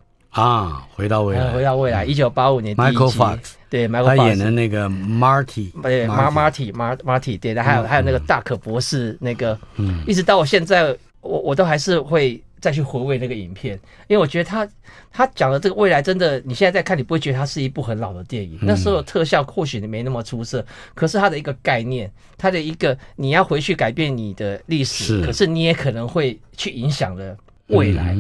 [0.41, 2.97] 啊，《回到未来》回到未来，一九八五年第一集。
[2.97, 3.39] Michael Fox
[3.71, 12.43] 对，Michael 他演的那个 Marty，对，Marty，Marty，Marty，对的，还有还有那个大可博士那个，嗯，一直到我现在，我我都还是会。
[12.65, 14.67] 再去回味那个影片，因为我觉得他
[15.13, 18.59] 他讲的这个未来真的，你现在在看，你不会觉得它是一部很老的电影。
[18.63, 27.37] 那时候特效或许你没那么出色，可是它的一个概念，它的一个你要回去改变你的历史，可是你也可能会去影响了
[27.67, 28.15] 未来，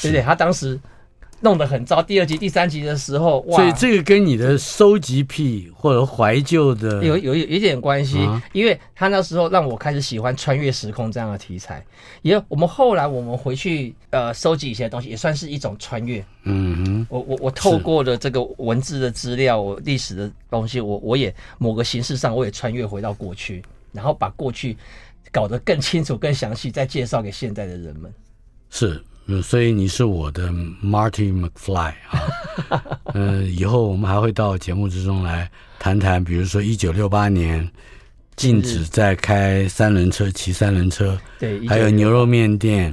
[0.00, 0.22] 对不对？
[0.22, 0.80] 他当时。
[1.42, 2.02] 弄得很糟。
[2.02, 3.56] 第二集、第三集的时候，哇！
[3.56, 11.84] 所以这个跟你的收集癖或者怀旧的有有有一点关系，啊、因为他那时候让我开始喜欢穿越时空这样的题材。
[12.22, 16.24] 也我们后来我们回去呃收集一些东西，也算是一种穿越。
[16.44, 23.62] 嗯哼，我我我透过了这个文字的资料，我历史的东西，我我也某个形式上我也穿越回到过去，
[23.92, 24.76] 然后把过去
[25.32, 28.12] 搞得更清楚、更详细，再介绍给现在的人们。
[28.70, 29.02] 是。
[29.42, 30.50] 所以你是我的
[30.84, 32.82] Marty McFly 啊，
[33.14, 37.66] 嗯， 以后我们还会到节目之中来谈谈，比如说一九六八年
[38.36, 42.92] 禁止再开三轮车、骑三轮车，对，还有牛肉面店，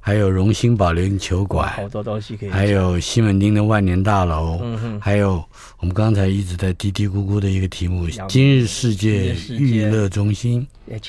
[0.00, 5.42] 还有荣兴保龄球馆，好多东西可以，还有西门町的万年大楼，嗯哼，还有
[5.78, 10.66] 我们刚才一直在嘀嘀咕咕的一个题目——今日世界娱乐中心，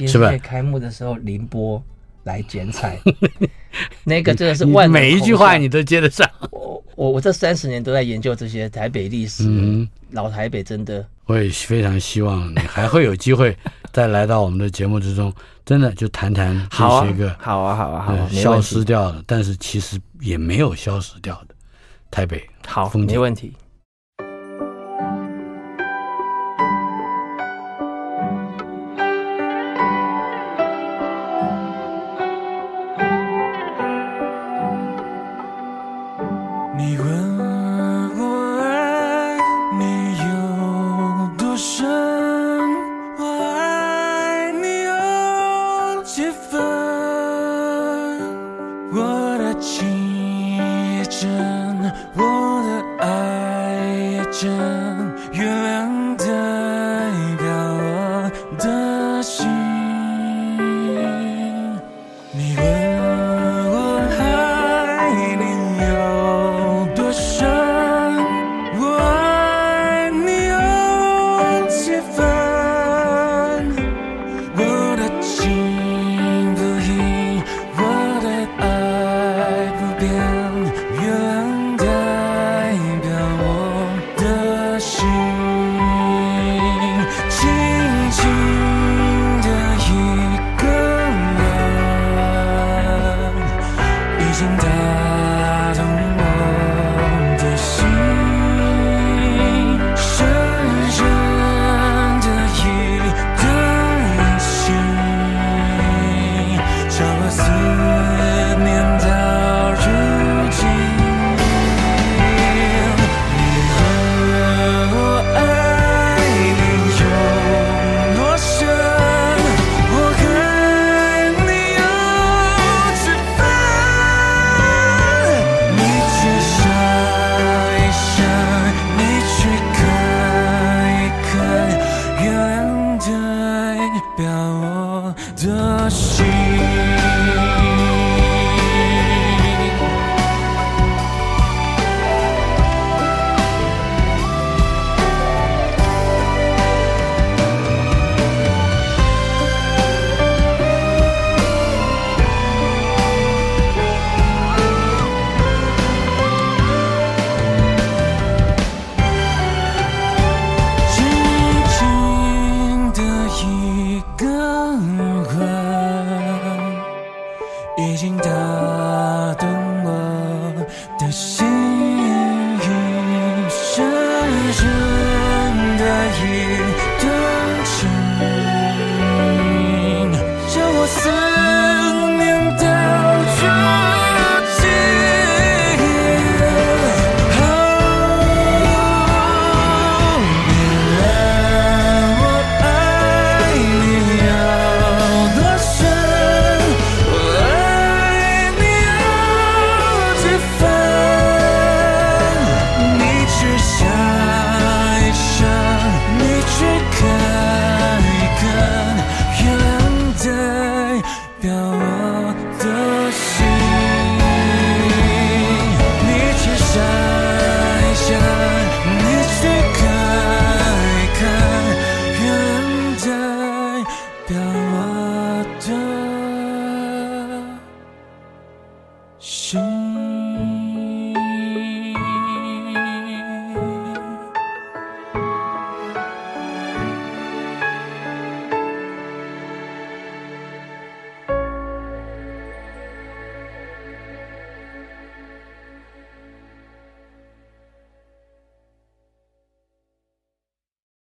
[0.08, 0.32] 是吧？
[0.38, 1.82] 开幕的时候，宁波
[2.24, 3.00] 来剪彩。
[4.04, 6.30] 那个真的是万每一句话你都接得上。
[6.52, 11.06] 我我我这三十年都在研究这些台北历史，嗯，老台北真的。
[11.26, 13.56] 我也非常希望你还会有机会
[13.94, 15.34] 再来到我们的节目之中，
[15.66, 21.56] 真的就谈谈这些个好啊好啊好啊消失掉的，但是其实也没有消失掉的
[22.10, 23.54] 台北好，没问题。